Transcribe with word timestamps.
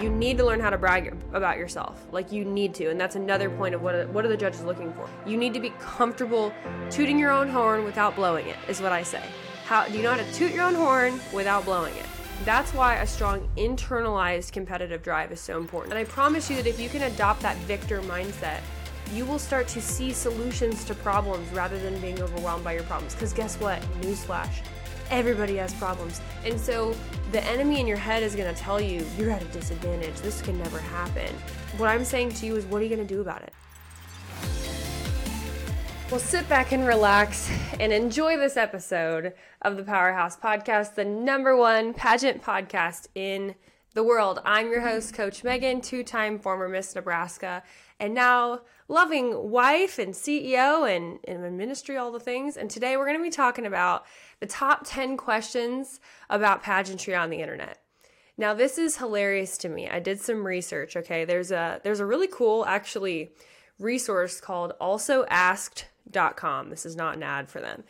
You 0.00 0.10
need 0.10 0.38
to 0.38 0.44
learn 0.44 0.60
how 0.60 0.70
to 0.70 0.78
brag 0.78 1.16
about 1.32 1.58
yourself. 1.58 2.06
Like 2.12 2.32
you 2.32 2.44
need 2.44 2.74
to, 2.74 2.90
and 2.90 3.00
that's 3.00 3.16
another 3.16 3.50
point 3.50 3.74
of 3.74 3.82
what 3.82 3.94
are, 3.94 4.06
what 4.08 4.24
are 4.24 4.28
the 4.28 4.36
judges 4.36 4.62
looking 4.62 4.92
for. 4.92 5.08
You 5.26 5.36
need 5.36 5.54
to 5.54 5.60
be 5.60 5.70
comfortable 5.80 6.52
tooting 6.90 7.18
your 7.18 7.30
own 7.30 7.48
horn 7.48 7.84
without 7.84 8.16
blowing 8.16 8.46
it. 8.46 8.56
Is 8.68 8.80
what 8.80 8.92
I 8.92 9.02
say. 9.02 9.22
How 9.64 9.86
do 9.86 9.96
you 9.96 10.02
know 10.02 10.10
how 10.10 10.16
to 10.16 10.32
toot 10.32 10.52
your 10.52 10.64
own 10.64 10.74
horn 10.74 11.20
without 11.32 11.64
blowing 11.64 11.94
it? 11.96 12.06
That's 12.44 12.74
why 12.74 12.96
a 12.96 13.06
strong 13.06 13.48
internalized 13.56 14.52
competitive 14.52 15.02
drive 15.02 15.30
is 15.32 15.40
so 15.40 15.58
important. 15.58 15.94
And 15.94 15.98
I 15.98 16.04
promise 16.04 16.50
you 16.50 16.56
that 16.56 16.66
if 16.66 16.80
you 16.80 16.88
can 16.88 17.02
adopt 17.02 17.40
that 17.42 17.56
victor 17.58 18.00
mindset, 18.02 18.60
you 19.12 19.24
will 19.24 19.38
start 19.38 19.68
to 19.68 19.80
see 19.80 20.12
solutions 20.12 20.84
to 20.84 20.94
problems 20.94 21.48
rather 21.52 21.78
than 21.78 22.00
being 22.00 22.20
overwhelmed 22.20 22.64
by 22.64 22.72
your 22.72 22.82
problems. 22.84 23.14
Because 23.14 23.32
guess 23.32 23.60
what? 23.60 23.80
Newsflash 24.00 24.62
everybody 25.12 25.56
has 25.56 25.72
problems. 25.74 26.20
And 26.44 26.58
so 26.58 26.96
the 27.32 27.42
enemy 27.44 27.80
in 27.80 27.86
your 27.86 27.96
head 27.96 28.22
is 28.22 28.36
going 28.36 28.54
to 28.54 28.60
tell 28.60 28.78
you, 28.78 29.06
you're 29.16 29.30
at 29.30 29.40
a 29.40 29.46
disadvantage. 29.46 30.14
This 30.16 30.42
can 30.42 30.58
never 30.58 30.78
happen. 30.78 31.34
What 31.78 31.88
I'm 31.88 32.04
saying 32.04 32.32
to 32.34 32.46
you 32.46 32.56
is, 32.56 32.66
what 32.66 32.82
are 32.82 32.84
you 32.84 32.94
going 32.94 33.06
to 33.06 33.14
do 33.14 33.22
about 33.22 33.42
it? 33.42 33.54
Well, 36.10 36.20
sit 36.20 36.46
back 36.46 36.72
and 36.72 36.86
relax 36.86 37.50
and 37.80 37.90
enjoy 37.90 38.36
this 38.36 38.58
episode 38.58 39.32
of 39.62 39.78
the 39.78 39.82
Powerhouse 39.82 40.36
Podcast, 40.36 40.94
the 40.94 41.06
number 41.06 41.56
one 41.56 41.94
pageant 41.94 42.42
podcast 42.42 43.06
in 43.14 43.54
the 43.94 44.02
world. 44.02 44.40
I'm 44.44 44.70
your 44.70 44.82
host, 44.82 45.14
Coach 45.14 45.42
Megan, 45.42 45.80
two 45.80 46.04
time 46.04 46.38
former 46.38 46.68
Miss 46.68 46.94
Nebraska, 46.94 47.62
and 47.98 48.12
now 48.12 48.60
loving 48.88 49.50
wife 49.50 49.98
and 49.98 50.12
CEO 50.12 50.94
and, 50.94 51.18
and 51.24 51.42
in 51.42 51.56
ministry, 51.56 51.96
all 51.96 52.12
the 52.12 52.20
things. 52.20 52.58
And 52.58 52.68
today 52.68 52.98
we're 52.98 53.06
going 53.06 53.16
to 53.16 53.22
be 53.22 53.30
talking 53.30 53.64
about 53.64 54.04
the 54.42 54.48
top 54.48 54.82
10 54.84 55.16
questions 55.16 56.00
about 56.28 56.64
pageantry 56.64 57.14
on 57.14 57.30
the 57.30 57.40
internet. 57.40 57.78
Now, 58.36 58.54
this 58.54 58.76
is 58.76 58.96
hilarious 58.96 59.56
to 59.58 59.68
me. 59.68 59.88
I 59.88 60.00
did 60.00 60.20
some 60.20 60.44
research, 60.44 60.96
okay? 60.96 61.24
There's 61.24 61.52
a 61.52 61.80
there's 61.84 62.00
a 62.00 62.06
really 62.06 62.26
cool 62.26 62.66
actually 62.66 63.30
resource 63.78 64.40
called 64.40 64.72
alsoasked.com. 64.80 66.70
This 66.70 66.84
is 66.84 66.96
not 66.96 67.14
an 67.14 67.22
ad 67.22 67.48
for 67.48 67.60
them. 67.60 67.84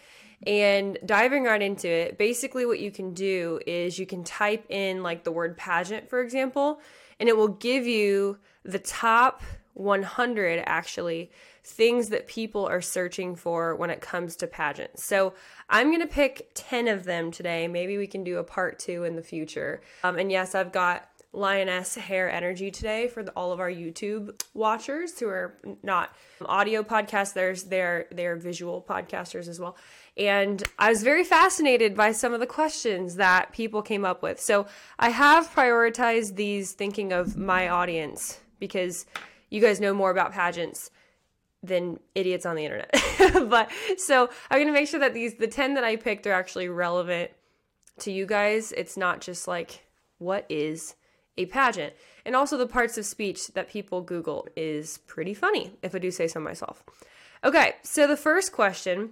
And 0.46 0.98
diving 1.06 1.44
right 1.44 1.62
into 1.62 1.88
it, 1.88 2.18
basically 2.18 2.66
what 2.66 2.80
you 2.80 2.90
can 2.90 3.14
do 3.14 3.58
is 3.66 3.98
you 3.98 4.04
can 4.04 4.22
type 4.22 4.66
in 4.68 5.02
like 5.02 5.24
the 5.24 5.32
word 5.32 5.56
pageant, 5.56 6.10
for 6.10 6.20
example, 6.20 6.82
and 7.18 7.30
it 7.30 7.36
will 7.36 7.48
give 7.48 7.86
you 7.86 8.36
the 8.62 8.78
top 8.78 9.42
100 9.72 10.62
actually 10.66 11.30
things 11.64 12.08
that 12.08 12.26
people 12.26 12.66
are 12.66 12.80
searching 12.80 13.36
for 13.36 13.76
when 13.76 13.90
it 13.90 14.00
comes 14.00 14.36
to 14.36 14.46
pageants. 14.46 15.04
So 15.04 15.34
I'm 15.68 15.88
going 15.88 16.00
to 16.00 16.06
pick 16.06 16.50
10 16.54 16.88
of 16.88 17.04
them 17.04 17.30
today. 17.30 17.68
Maybe 17.68 17.96
we 17.96 18.06
can 18.06 18.24
do 18.24 18.38
a 18.38 18.44
part 18.44 18.78
two 18.78 19.04
in 19.04 19.14
the 19.14 19.22
future. 19.22 19.80
Um, 20.02 20.18
and 20.18 20.30
yes, 20.30 20.54
I've 20.54 20.72
got 20.72 21.08
lioness 21.34 21.94
hair 21.94 22.30
energy 22.30 22.70
today 22.70 23.08
for 23.08 23.22
the, 23.22 23.30
all 23.32 23.52
of 23.52 23.60
our 23.60 23.70
YouTube 23.70 24.38
watchers 24.52 25.18
who 25.18 25.28
are 25.28 25.56
not 25.82 26.14
audio 26.44 26.82
podcasts. 26.82 27.32
There's 27.32 27.64
they're 27.64 28.06
they're 28.10 28.36
visual 28.36 28.84
podcasters 28.86 29.48
as 29.48 29.58
well. 29.58 29.76
And 30.16 30.62
I 30.78 30.90
was 30.90 31.02
very 31.02 31.24
fascinated 31.24 31.96
by 31.96 32.12
some 32.12 32.34
of 32.34 32.40
the 32.40 32.46
questions 32.46 33.16
that 33.16 33.52
people 33.52 33.80
came 33.80 34.04
up 34.04 34.22
with. 34.22 34.40
So 34.40 34.66
I 34.98 35.08
have 35.08 35.50
prioritized 35.50 36.36
these 36.36 36.72
thinking 36.72 37.12
of 37.12 37.36
my 37.36 37.68
audience 37.68 38.40
because 38.58 39.06
you 39.48 39.60
guys 39.60 39.80
know 39.80 39.94
more 39.94 40.10
about 40.10 40.32
pageants 40.32 40.90
than 41.62 42.00
idiots 42.14 42.44
on 42.44 42.56
the 42.56 42.64
internet. 42.64 42.90
but 43.48 43.70
so 43.96 44.28
I'm 44.50 44.58
going 44.58 44.66
to 44.66 44.72
make 44.72 44.88
sure 44.88 45.00
that 45.00 45.14
these 45.14 45.34
the 45.34 45.46
10 45.46 45.74
that 45.74 45.84
I 45.84 45.96
picked 45.96 46.26
are 46.26 46.32
actually 46.32 46.68
relevant 46.68 47.30
to 48.00 48.10
you 48.10 48.26
guys. 48.26 48.72
It's 48.72 48.96
not 48.96 49.20
just 49.20 49.46
like 49.46 49.86
what 50.18 50.46
is 50.48 50.96
a 51.36 51.46
pageant. 51.46 51.94
And 52.24 52.36
also 52.36 52.56
the 52.56 52.66
parts 52.66 52.98
of 52.98 53.06
speech 53.06 53.48
that 53.48 53.68
people 53.68 54.00
Google 54.00 54.46
is 54.56 54.98
pretty 54.98 55.34
funny 55.34 55.72
if 55.82 55.94
I 55.94 55.98
do 55.98 56.10
say 56.10 56.28
so 56.28 56.40
myself. 56.40 56.84
Okay, 57.44 57.74
so 57.82 58.06
the 58.06 58.16
first 58.16 58.52
question, 58.52 59.10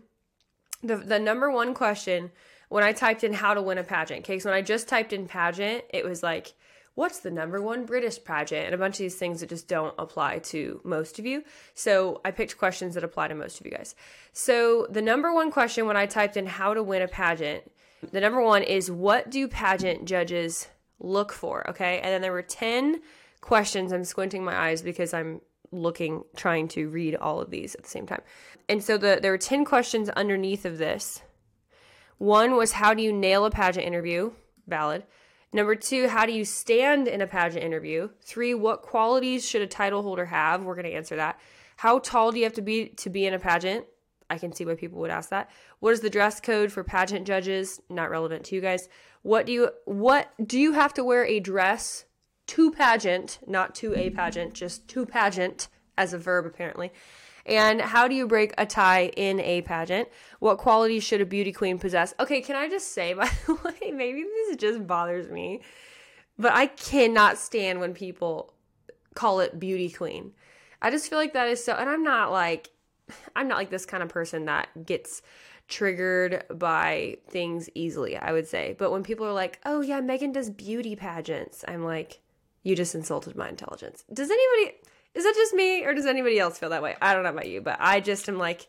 the 0.82 0.96
the 0.96 1.18
number 1.18 1.50
one 1.50 1.74
question 1.74 2.30
when 2.68 2.84
I 2.84 2.92
typed 2.92 3.24
in 3.24 3.32
how 3.32 3.54
to 3.54 3.62
win 3.62 3.78
a 3.78 3.82
pageant. 3.82 4.20
Okay, 4.20 4.38
so 4.38 4.48
when 4.48 4.56
I 4.56 4.62
just 4.62 4.88
typed 4.88 5.12
in 5.12 5.26
pageant, 5.26 5.84
it 5.90 6.04
was 6.04 6.22
like 6.22 6.54
what's 6.94 7.20
the 7.20 7.30
number 7.30 7.60
one 7.62 7.84
British 7.84 8.22
pageant, 8.22 8.66
and 8.66 8.74
a 8.74 8.78
bunch 8.78 8.96
of 8.96 8.98
these 8.98 9.16
things 9.16 9.40
that 9.40 9.48
just 9.48 9.68
don't 9.68 9.94
apply 9.98 10.38
to 10.38 10.80
most 10.84 11.18
of 11.18 11.26
you. 11.26 11.44
So 11.74 12.20
I 12.24 12.30
picked 12.30 12.58
questions 12.58 12.94
that 12.94 13.04
apply 13.04 13.28
to 13.28 13.34
most 13.34 13.60
of 13.60 13.66
you 13.66 13.72
guys. 13.72 13.94
So 14.32 14.86
the 14.90 15.02
number 15.02 15.32
one 15.32 15.50
question 15.50 15.86
when 15.86 15.96
I 15.96 16.06
typed 16.06 16.36
in 16.36 16.46
how 16.46 16.74
to 16.74 16.82
win 16.82 17.02
a 17.02 17.08
pageant, 17.08 17.70
the 18.12 18.20
number 18.20 18.42
one 18.42 18.62
is 18.62 18.90
what 18.90 19.30
do 19.30 19.46
pageant 19.48 20.04
judges 20.04 20.68
look 20.98 21.32
for? 21.32 21.68
Okay. 21.70 21.98
And 21.98 22.06
then 22.06 22.22
there 22.22 22.32
were 22.32 22.42
10 22.42 23.00
questions. 23.40 23.92
I'm 23.92 24.04
squinting 24.04 24.44
my 24.44 24.56
eyes 24.56 24.82
because 24.82 25.12
I'm 25.12 25.40
looking, 25.72 26.24
trying 26.36 26.68
to 26.68 26.88
read 26.88 27.14
all 27.16 27.40
of 27.40 27.50
these 27.50 27.74
at 27.74 27.82
the 27.82 27.90
same 27.90 28.06
time. 28.06 28.22
And 28.68 28.82
so 28.82 28.96
the, 28.96 29.18
there 29.20 29.32
were 29.32 29.38
10 29.38 29.64
questions 29.64 30.08
underneath 30.10 30.64
of 30.64 30.78
this. 30.78 31.22
One 32.18 32.56
was 32.56 32.72
how 32.72 32.94
do 32.94 33.02
you 33.02 33.12
nail 33.12 33.44
a 33.44 33.50
pageant 33.50 33.86
interview? 33.86 34.32
Valid. 34.66 35.04
Number 35.52 35.74
two, 35.74 36.08
how 36.08 36.26
do 36.26 36.32
you 36.32 36.44
stand 36.44 37.08
in 37.08 37.20
a 37.20 37.26
pageant 37.26 37.64
interview? 37.64 38.10
Three, 38.20 38.54
what 38.54 38.82
qualities 38.82 39.46
should 39.48 39.62
a 39.62 39.66
title 39.66 40.02
holder 40.02 40.26
have? 40.26 40.64
We're 40.64 40.76
going 40.76 40.86
to 40.86 40.92
answer 40.92 41.16
that. 41.16 41.40
How 41.76 41.98
tall 41.98 42.30
do 42.30 42.38
you 42.38 42.44
have 42.44 42.54
to 42.54 42.62
be 42.62 42.88
to 42.88 43.10
be 43.10 43.26
in 43.26 43.34
a 43.34 43.38
pageant? 43.38 43.86
I 44.28 44.38
can 44.38 44.52
see 44.52 44.64
why 44.64 44.74
people 44.74 45.00
would 45.00 45.10
ask 45.10 45.30
that. 45.30 45.50
What 45.80 45.92
is 45.92 46.00
the 46.00 46.10
dress 46.10 46.40
code 46.40 46.70
for 46.70 46.84
pageant 46.84 47.26
judges? 47.26 47.80
Not 47.88 48.10
relevant 48.10 48.44
to 48.44 48.54
you 48.54 48.60
guys. 48.60 48.88
What 49.22 49.46
do 49.46 49.52
you 49.52 49.70
what 49.86 50.32
do 50.46 50.58
you 50.58 50.72
have 50.72 50.94
to 50.94 51.04
wear 51.04 51.24
a 51.24 51.40
dress 51.40 52.04
to 52.50 52.72
pageant, 52.72 53.38
not 53.46 53.76
to 53.76 53.94
a 53.94 54.10
pageant, 54.10 54.54
just 54.54 54.88
to 54.88 55.06
pageant 55.06 55.68
as 55.96 56.12
a 56.12 56.18
verb 56.18 56.46
apparently. 56.46 56.92
And 57.46 57.80
how 57.80 58.08
do 58.08 58.14
you 58.14 58.26
break 58.26 58.52
a 58.58 58.66
tie 58.66 59.06
in 59.16 59.40
a 59.40 59.62
pageant? 59.62 60.08
What 60.38 60.58
qualities 60.58 61.04
should 61.04 61.20
a 61.20 61.26
beauty 61.26 61.52
queen 61.52 61.78
possess? 61.78 62.14
Okay, 62.20 62.40
can 62.40 62.56
I 62.56 62.68
just 62.68 62.92
say, 62.92 63.12
by 63.14 63.30
the 63.46 63.54
way, 63.54 63.90
maybe 63.90 64.22
this 64.22 64.56
just 64.56 64.86
bothers 64.86 65.30
me, 65.30 65.60
but 66.38 66.52
I 66.52 66.66
cannot 66.66 67.38
stand 67.38 67.80
when 67.80 67.94
people 67.94 68.54
call 69.14 69.40
it 69.40 69.58
beauty 69.58 69.90
queen. 69.90 70.32
I 70.82 70.90
just 70.90 71.08
feel 71.10 71.18
like 71.18 71.34
that 71.34 71.48
is 71.48 71.62
so, 71.62 71.74
and 71.74 71.88
I'm 71.88 72.02
not 72.02 72.32
like, 72.32 72.70
I'm 73.36 73.48
not 73.48 73.58
like 73.58 73.70
this 73.70 73.86
kind 73.86 74.02
of 74.02 74.08
person 74.08 74.46
that 74.46 74.86
gets 74.86 75.22
triggered 75.68 76.44
by 76.52 77.16
things 77.28 77.70
easily, 77.74 78.16
I 78.16 78.32
would 78.32 78.46
say. 78.46 78.74
But 78.78 78.90
when 78.90 79.02
people 79.02 79.26
are 79.26 79.32
like, 79.32 79.60
oh 79.64 79.80
yeah, 79.80 80.00
Megan 80.00 80.32
does 80.32 80.50
beauty 80.50 80.96
pageants, 80.96 81.64
I'm 81.66 81.84
like, 81.84 82.20
you 82.62 82.76
just 82.76 82.94
insulted 82.94 83.36
my 83.36 83.48
intelligence. 83.48 84.04
Does 84.12 84.30
anybody, 84.30 84.76
is 85.14 85.24
that 85.24 85.34
just 85.34 85.54
me 85.54 85.84
or 85.84 85.94
does 85.94 86.06
anybody 86.06 86.38
else 86.38 86.58
feel 86.58 86.70
that 86.70 86.82
way? 86.82 86.96
I 87.00 87.14
don't 87.14 87.24
know 87.24 87.30
about 87.30 87.48
you, 87.48 87.60
but 87.60 87.76
I 87.80 88.00
just 88.00 88.28
am 88.28 88.38
like 88.38 88.68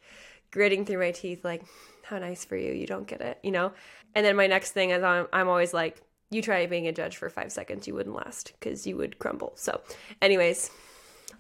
gritting 0.52 0.86
through 0.86 1.00
my 1.00 1.12
teeth, 1.12 1.44
like, 1.46 1.64
how 2.04 2.20
nice 2.20 2.44
for 2.44 2.58
you. 2.58 2.74
You 2.74 2.88
don't 2.88 3.08
get 3.08 3.22
it, 3.22 3.40
you 3.42 3.52
know? 3.52 3.72
And 4.16 4.26
then 4.26 4.36
my 4.36 4.48
next 4.48 4.72
thing 4.72 4.90
is 4.90 5.04
I'm, 5.04 5.28
I'm 5.32 5.48
always 5.48 5.74
like, 5.74 6.02
you 6.30 6.42
try 6.42 6.66
being 6.66 6.88
a 6.88 6.92
judge 6.92 7.18
for 7.18 7.30
five 7.30 7.52
seconds, 7.52 7.88
you 7.88 7.94
wouldn't 7.94 8.16
last 8.16 8.54
because 8.60 8.88
you 8.88 8.98
would 8.98 9.20
crumble. 9.20 9.54
So, 9.56 9.82
anyways, 10.22 10.72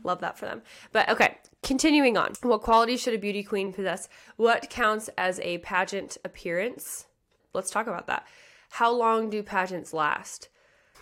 love 0.03 0.19
that 0.21 0.37
for 0.37 0.45
them. 0.45 0.61
But 0.91 1.09
okay, 1.09 1.37
continuing 1.63 2.17
on. 2.17 2.33
What 2.41 2.61
qualities 2.61 3.01
should 3.01 3.13
a 3.13 3.17
beauty 3.17 3.43
queen 3.43 3.73
possess? 3.73 4.09
What 4.35 4.69
counts 4.69 5.09
as 5.17 5.39
a 5.39 5.59
pageant 5.59 6.17
appearance? 6.23 7.05
Let's 7.53 7.71
talk 7.71 7.87
about 7.87 8.07
that. 8.07 8.27
How 8.71 8.91
long 8.91 9.29
do 9.29 9.43
pageants 9.43 9.93
last? 9.93 10.49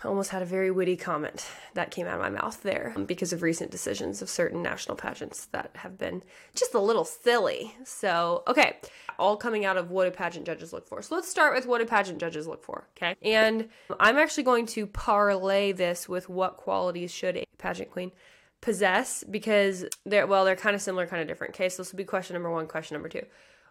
Almost 0.08 0.30
had 0.30 0.42
a 0.42 0.46
very 0.46 0.70
witty 0.70 0.96
comment 0.96 1.46
that 1.74 1.90
came 1.90 2.06
out 2.06 2.14
of 2.14 2.20
my 2.20 2.30
mouth 2.30 2.62
there 2.62 2.92
um, 2.96 3.04
because 3.04 3.32
of 3.32 3.42
recent 3.42 3.70
decisions 3.70 4.22
of 4.22 4.30
certain 4.30 4.62
national 4.62 4.96
pageants 4.96 5.46
that 5.46 5.70
have 5.74 5.98
been 5.98 6.22
just 6.54 6.74
a 6.74 6.80
little 6.80 7.04
silly. 7.04 7.74
So, 7.84 8.42
okay, 8.48 8.78
all 9.18 9.36
coming 9.36 9.64
out 9.64 9.76
of 9.76 9.90
what 9.90 10.04
do 10.04 10.10
pageant 10.10 10.46
judges 10.46 10.72
look 10.72 10.88
for. 10.88 11.02
So, 11.02 11.14
let's 11.14 11.28
start 11.28 11.54
with 11.54 11.66
what 11.66 11.78
do 11.78 11.86
pageant 11.86 12.18
judges 12.18 12.46
look 12.46 12.64
for, 12.64 12.88
okay? 12.96 13.16
And 13.22 13.68
I'm 13.98 14.16
actually 14.16 14.44
going 14.44 14.66
to 14.66 14.86
parlay 14.86 15.72
this 15.72 16.08
with 16.08 16.28
what 16.28 16.56
qualities 16.56 17.12
should 17.12 17.36
a 17.36 17.44
pageant 17.58 17.90
queen 17.90 18.12
possess 18.60 19.24
because 19.24 19.84
they're, 20.04 20.26
well, 20.26 20.44
they're 20.44 20.56
kind 20.56 20.76
of 20.76 20.82
similar, 20.82 21.06
kind 21.06 21.22
of 21.22 21.28
different. 21.28 21.54
Okay, 21.54 21.68
so 21.68 21.82
this 21.82 21.92
will 21.92 21.98
be 21.98 22.04
question 22.04 22.34
number 22.34 22.50
one, 22.50 22.66
question 22.66 22.94
number 22.94 23.08
two. 23.08 23.24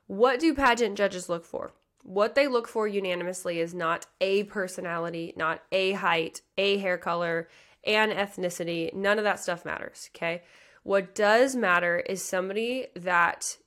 What 0.08 0.40
do 0.40 0.54
pageant 0.56 0.98
judges 0.98 1.30
look 1.30 1.46
for? 1.46 1.72
What 2.04 2.36
they 2.36 2.48
look 2.48 2.68
for 2.68 2.88
unanimously 2.88 3.60
is 3.60 3.74
not 3.74 4.06
a 4.22 4.44
personality, 4.44 5.34
not 5.36 5.62
a 5.72 5.94
height, 5.94 6.42
a 6.58 6.78
hair 6.78 6.98
color, 6.98 7.50
and 7.86 8.12
ethnicity. 8.12 8.94
None 8.94 9.18
of 9.18 9.24
that 9.24 9.40
stuff 9.40 9.66
matters, 9.66 10.10
okay? 10.16 10.44
What 10.84 11.14
does 11.14 11.56
matter 11.56 12.00
is 12.00 12.24
somebody 12.24 12.88
that 12.96 13.58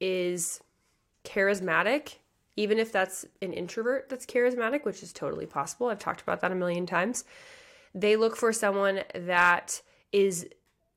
is 0.00 0.60
charismatic, 1.24 2.16
even 2.56 2.78
if 2.78 2.92
that's 2.92 3.24
an 3.40 3.52
introvert 3.52 4.08
that's 4.08 4.26
charismatic, 4.26 4.84
which 4.84 5.02
is 5.02 5.12
totally 5.12 5.46
possible. 5.46 5.88
I've 5.88 5.98
talked 5.98 6.22
about 6.22 6.40
that 6.42 6.52
a 6.52 6.56
million 6.56 6.86
times. 6.86 7.24
They 7.94 8.16
look 8.16 8.36
for 8.36 8.52
someone 8.52 9.00
that 9.14 9.80
is 10.12 10.46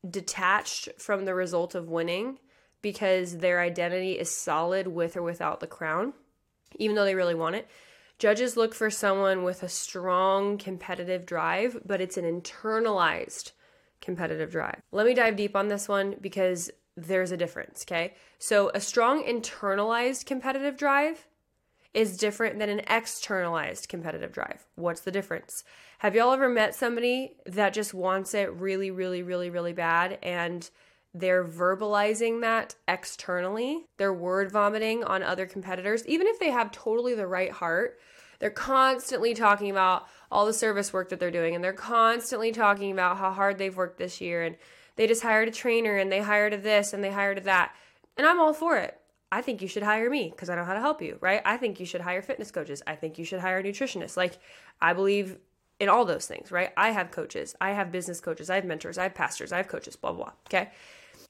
detached 0.10 0.90
from 0.98 1.26
the 1.26 1.34
result 1.34 1.76
of 1.76 1.90
winning 1.90 2.40
because 2.82 3.38
their 3.38 3.62
identity 3.62 4.14
is 4.14 4.30
solid 4.30 4.88
with 4.88 5.18
or 5.18 5.24
without 5.24 5.60
the 5.60 5.68
crown 5.68 6.14
even 6.80 6.96
though 6.96 7.06
they 7.06 7.16
really 7.16 7.36
want 7.36 7.56
it. 7.56 7.68
Judges 8.18 8.56
look 8.56 8.74
for 8.74 8.90
someone 8.90 9.44
with 9.44 9.62
a 9.62 9.70
strong 9.70 10.58
competitive 10.58 11.26
drive, 11.26 11.78
but 11.86 12.00
it's 12.00 12.18
an 12.18 12.24
internalized 12.24 13.52
competitive 14.02 14.52
drive. 14.52 14.82
Let 14.92 15.06
me 15.06 15.14
dive 15.14 15.36
deep 15.36 15.56
on 15.56 15.68
this 15.68 15.90
one 15.90 16.16
because 16.22 16.72
there's 16.96 17.32
a 17.32 17.38
difference, 17.38 17.84
okay? 17.86 18.14
So, 18.40 18.72
a 18.74 18.80
strong 18.80 19.24
internalized 19.24 20.26
competitive 20.26 20.78
drive 20.78 21.28
is 21.94 22.18
different 22.18 22.60
than 22.60 22.70
an 22.70 22.82
externalized 22.88 23.90
competitive 23.90 24.32
drive. 24.32 24.66
What's 24.76 25.02
the 25.02 25.12
difference? 25.12 25.64
Have 26.00 26.14
y'all 26.14 26.34
ever 26.34 26.50
met 26.50 26.76
somebody 26.76 27.38
that 27.46 27.74
just 27.74 27.94
wants 27.94 28.34
it 28.34 28.54
really, 28.54 28.92
really, 28.92 29.24
really, 29.24 29.50
really 29.50 29.74
bad 29.74 30.20
and 30.22 30.70
they're 31.16 31.46
verbalizing 31.46 32.42
that 32.42 32.76
externally? 32.90 33.86
They're 33.96 34.14
word 34.14 34.52
vomiting 34.52 35.04
on 35.04 35.24
other 35.24 35.46
competitors, 35.46 36.06
even 36.08 36.28
if 36.28 36.40
they 36.40 36.52
have 36.52 36.72
totally 36.74 37.16
the 37.16 37.26
right 37.26 37.52
heart. 37.52 37.98
They're 38.40 38.50
constantly 38.50 39.34
talking 39.34 39.72
about 39.72 40.08
all 40.30 40.46
the 40.46 40.52
service 40.54 40.92
work 40.92 41.08
that 41.10 41.22
they're 41.22 41.32
doing 41.32 41.56
and 41.56 41.64
they're 41.64 41.72
constantly 41.72 42.52
talking 42.52 42.92
about 42.92 43.18
how 43.18 43.32
hard 43.32 43.58
they've 43.58 43.76
worked 43.76 43.98
this 43.98 44.20
year 44.20 44.44
and 44.44 44.58
they 44.98 45.08
just 45.08 45.24
hired 45.24 45.48
a 45.48 45.52
trainer 45.52 45.96
and 45.96 46.12
they 46.12 46.20
hired 46.20 46.54
a 46.54 46.58
this 46.58 46.92
and 46.92 47.02
they 47.02 47.12
hired 47.12 47.38
a 47.38 47.42
that. 47.42 47.74
And 48.18 48.28
I'm 48.28 48.42
all 48.42 48.54
for 48.54 48.78
it. 48.78 49.00
I 49.32 49.42
think 49.42 49.62
you 49.62 49.70
should 49.70 49.84
hire 49.84 50.10
me 50.10 50.30
because 50.30 50.50
I 50.50 50.56
know 50.56 50.66
how 50.66 50.74
to 50.74 50.82
help 50.82 51.02
you, 51.02 51.18
right? 51.22 51.42
I 51.46 51.56
think 51.56 51.80
you 51.80 51.86
should 51.86 52.02
hire 52.02 52.22
fitness 52.22 52.52
coaches. 52.52 52.84
I 52.86 52.96
think 52.96 53.18
you 53.18 53.24
should 53.24 53.40
hire 53.40 53.64
nutritionists. 53.64 54.18
Like, 54.18 54.38
I 54.82 54.92
believe 54.92 55.38
in 55.80 55.90
all 55.90 56.06
those 56.06 56.26
things, 56.26 56.52
right? 56.52 56.72
I 56.78 56.92
have 56.92 57.12
coaches, 57.12 57.56
I 57.60 57.72
have 57.72 57.92
business 57.92 58.22
coaches, 58.22 58.50
I 58.50 58.56
have 58.56 58.66
mentors, 58.66 58.98
I 58.98 59.04
have 59.04 59.16
pastors, 59.16 59.52
I 59.52 59.58
have 59.58 59.68
coaches, 59.68 59.96
blah, 59.96 60.12
blah, 60.12 60.26
blah. 60.26 60.34
Okay. 60.48 60.72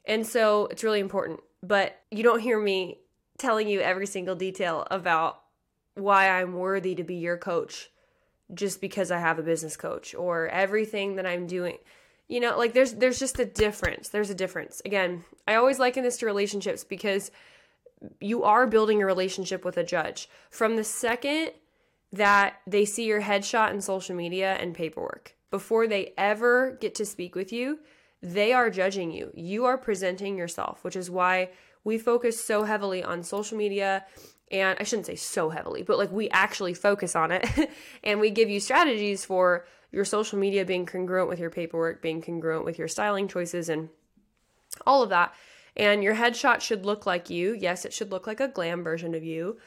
And 0.07 0.25
so 0.25 0.67
it's 0.67 0.83
really 0.83 0.99
important. 0.99 1.39
But 1.63 1.99
you 2.11 2.23
don't 2.23 2.39
hear 2.39 2.59
me 2.59 2.99
telling 3.37 3.67
you 3.67 3.81
every 3.81 4.07
single 4.07 4.35
detail 4.35 4.87
about 4.91 5.41
why 5.95 6.29
I'm 6.29 6.53
worthy 6.53 6.95
to 6.95 7.03
be 7.03 7.15
your 7.15 7.37
coach 7.37 7.89
just 8.53 8.79
because 8.81 9.11
I 9.11 9.19
have 9.19 9.39
a 9.39 9.43
business 9.43 9.75
coach 9.75 10.13
or 10.13 10.47
everything 10.47 11.15
that 11.15 11.25
I'm 11.25 11.47
doing. 11.47 11.77
You 12.27 12.39
know, 12.39 12.57
like 12.57 12.73
there's 12.73 12.93
there's 12.93 13.19
just 13.19 13.39
a 13.39 13.45
difference. 13.45 14.09
There's 14.09 14.29
a 14.29 14.35
difference. 14.35 14.81
Again, 14.85 15.23
I 15.47 15.55
always 15.55 15.79
liken 15.79 16.03
this 16.03 16.17
to 16.17 16.25
relationships 16.25 16.83
because 16.83 17.31
you 18.19 18.43
are 18.43 18.67
building 18.67 19.01
a 19.01 19.05
relationship 19.05 19.63
with 19.63 19.77
a 19.77 19.83
judge. 19.83 20.29
From 20.49 20.75
the 20.75 20.83
second 20.83 21.51
that 22.11 22.55
they 22.67 22.85
see 22.85 23.05
your 23.05 23.21
headshot 23.21 23.71
in 23.71 23.81
social 23.81 24.15
media 24.15 24.53
and 24.53 24.73
paperwork, 24.73 25.35
before 25.51 25.87
they 25.87 26.13
ever 26.17 26.77
get 26.81 26.95
to 26.95 27.05
speak 27.05 27.35
with 27.35 27.51
you, 27.51 27.79
they 28.25 28.53
are 28.53 28.69
judging 28.69 29.11
you. 29.11 29.31
You 29.35 29.65
are 29.65 29.77
presenting 29.77 30.37
yourself, 30.37 30.83
which 30.83 30.95
is 30.95 31.11
why 31.11 31.49
we 31.83 31.97
focus 31.97 32.43
so 32.43 32.63
heavily 32.63 33.03
on 33.03 33.23
social 33.23 33.57
media 33.57 34.05
and 34.51 34.77
I 34.79 34.83
shouldn't 34.83 35.07
say 35.07 35.15
so 35.15 35.49
heavily, 35.49 35.83
but 35.83 35.97
like 35.97 36.11
we 36.11 36.29
actually 36.29 36.73
focus 36.73 37.15
on 37.15 37.31
it 37.31 37.47
and 38.03 38.19
we 38.19 38.29
give 38.29 38.49
you 38.49 38.59
strategies 38.59 39.25
for 39.25 39.65
your 39.91 40.05
social 40.05 40.37
media 40.37 40.65
being 40.65 40.85
congruent 40.85 41.29
with 41.29 41.39
your 41.39 41.49
paperwork, 41.49 42.01
being 42.01 42.21
congruent 42.21 42.65
with 42.65 42.77
your 42.77 42.87
styling 42.87 43.27
choices, 43.27 43.69
and 43.69 43.89
all 44.85 45.01
of 45.01 45.09
that. 45.09 45.33
And 45.75 46.03
your 46.03 46.15
headshot 46.15 46.61
should 46.61 46.85
look 46.85 47.05
like 47.05 47.29
you. 47.29 47.53
Yes, 47.53 47.85
it 47.85 47.93
should 47.93 48.11
look 48.11 48.27
like 48.27 48.39
a 48.39 48.47
glam 48.47 48.83
version 48.83 49.15
of 49.15 49.23
you. 49.23 49.57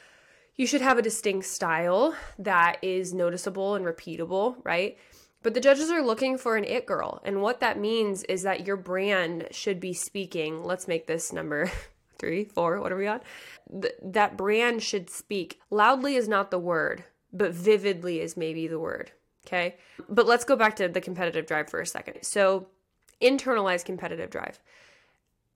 You 0.55 0.67
should 0.67 0.81
have 0.81 0.99
a 0.99 1.03
distinct 1.03 1.47
style 1.47 2.15
that 2.39 2.79
is 2.83 3.15
noticeable 3.15 3.75
and 3.75 3.85
repeatable, 3.85 4.57
right? 4.65 4.99
But 5.43 5.55
the 5.55 5.61
judges 5.61 5.91
are 5.91 6.03
looking 6.03 6.37
for 6.37 6.57
an 6.57 6.65
it 6.65 6.85
girl. 6.87 7.21
And 7.25 7.43
what 7.43 7.61
that 7.61 7.79
means 7.79 8.25
is 8.25 8.43
that 8.43 8.67
your 8.67 8.77
brand 8.77 9.49
should 9.51 9.79
be 9.81 9.93
speaking. 9.93 10.65
Let's 10.65 10.89
make 10.89 11.07
this 11.07 11.33
number 11.33 11.71
three, 12.19 12.45
four, 12.45 12.81
what 12.81 12.93
are 12.93 12.97
we 12.97 13.07
on? 13.07 13.21
Th- 13.71 13.95
that 14.03 14.37
brand 14.37 14.83
should 14.83 15.09
speak. 15.11 15.61
Loudly 15.71 16.17
is 16.17 16.29
not 16.29 16.51
the 16.51 16.59
word, 16.59 17.05
but 17.33 17.53
vividly 17.53 18.21
is 18.21 18.37
maybe 18.37 18.67
the 18.67 18.81
word. 18.81 19.13
Okay. 19.47 19.77
But 20.09 20.27
let's 20.27 20.45
go 20.45 20.57
back 20.57 20.77
to 20.77 20.89
the 20.89 21.01
competitive 21.01 21.47
drive 21.47 21.71
for 21.71 21.81
a 21.81 21.87
second. 21.87 22.23
So, 22.23 22.67
internalized 23.23 23.85
competitive 23.85 24.31
drive. 24.31 24.61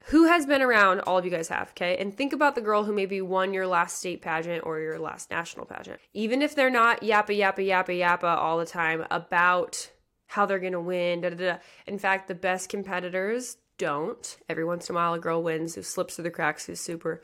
Who 0.06 0.24
has 0.24 0.46
been 0.46 0.62
around? 0.62 1.00
All 1.00 1.18
of 1.18 1.24
you 1.24 1.30
guys 1.30 1.48
have, 1.48 1.70
okay? 1.70 1.96
And 1.96 2.16
think 2.16 2.32
about 2.32 2.54
the 2.54 2.60
girl 2.60 2.84
who 2.84 2.92
maybe 2.92 3.20
won 3.20 3.54
your 3.54 3.66
last 3.66 3.98
state 3.98 4.22
pageant 4.22 4.64
or 4.64 4.80
your 4.80 4.98
last 4.98 5.30
national 5.30 5.66
pageant. 5.66 6.00
Even 6.12 6.42
if 6.42 6.54
they're 6.54 6.70
not 6.70 7.02
yappa, 7.02 7.36
yappa, 7.36 7.66
yappa, 7.66 7.98
yappa 7.98 8.36
all 8.36 8.58
the 8.58 8.66
time 8.66 9.04
about 9.10 9.90
how 10.26 10.46
they're 10.46 10.58
gonna 10.58 10.80
win, 10.80 11.20
da, 11.20 11.30
da, 11.30 11.36
da. 11.36 11.56
In 11.86 11.98
fact, 11.98 12.26
the 12.26 12.34
best 12.34 12.68
competitors 12.68 13.58
don't. 13.78 14.38
Every 14.48 14.64
once 14.64 14.88
in 14.88 14.94
a 14.94 14.96
while, 14.96 15.14
a 15.14 15.18
girl 15.18 15.42
wins 15.42 15.74
who 15.74 15.82
slips 15.82 16.16
through 16.16 16.24
the 16.24 16.30
cracks, 16.30 16.66
who's 16.66 16.80
super, 16.80 17.22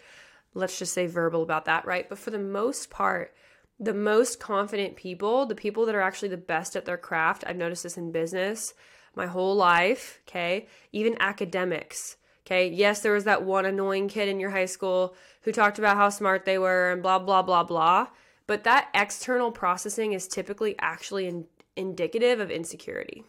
let's 0.55 0.79
just 0.79 0.93
say, 0.93 1.07
verbal 1.07 1.43
about 1.43 1.65
that, 1.65 1.87
right? 1.87 2.09
But 2.09 2.19
for 2.19 2.31
the 2.31 2.39
most 2.39 2.91
part, 2.91 3.35
the 3.81 3.95
most 3.95 4.41
confident 4.41 4.97
people, 4.97 5.47
the 5.47 5.55
people 5.55 5.87
that 5.87 5.95
are 5.95 6.01
actually 6.01 6.29
the 6.29 6.37
best 6.37 6.77
at 6.77 6.85
their 6.85 6.99
craft, 6.99 7.45
I've 7.47 7.57
noticed 7.57 7.83
this 7.83 7.97
in 7.97 8.13
business 8.13 8.75
my 9.15 9.27
whole 9.27 9.57
life, 9.57 10.21
okay? 10.29 10.69
Even 10.93 11.17
academics, 11.21 12.17
okay? 12.49 12.69
Yes, 12.69 13.01
there 13.01 13.13
was 13.13 13.25
that 13.25 13.45
one 13.45 13.67
annoying 13.67 14.09
kid 14.09 14.29
in 14.29 14.41
your 14.41 14.51
high 14.51 14.65
school 14.65 15.15
who 15.43 15.53
talked 15.53 15.79
about 15.79 15.97
how 15.97 16.09
smart 16.09 16.45
they 16.45 16.59
were 16.59 16.91
and 16.91 17.03
blah, 17.03 17.19
blah, 17.19 17.43
blah, 17.43 17.63
blah. 17.63 18.09
But 18.47 18.65
that 18.65 18.89
external 18.95 19.53
processing 19.53 20.15
is 20.15 20.27
typically 20.27 20.75
actually 20.79 21.27
in, 21.27 21.45
indicative 21.77 22.41
of 22.41 22.51
insecurity. 22.51 23.25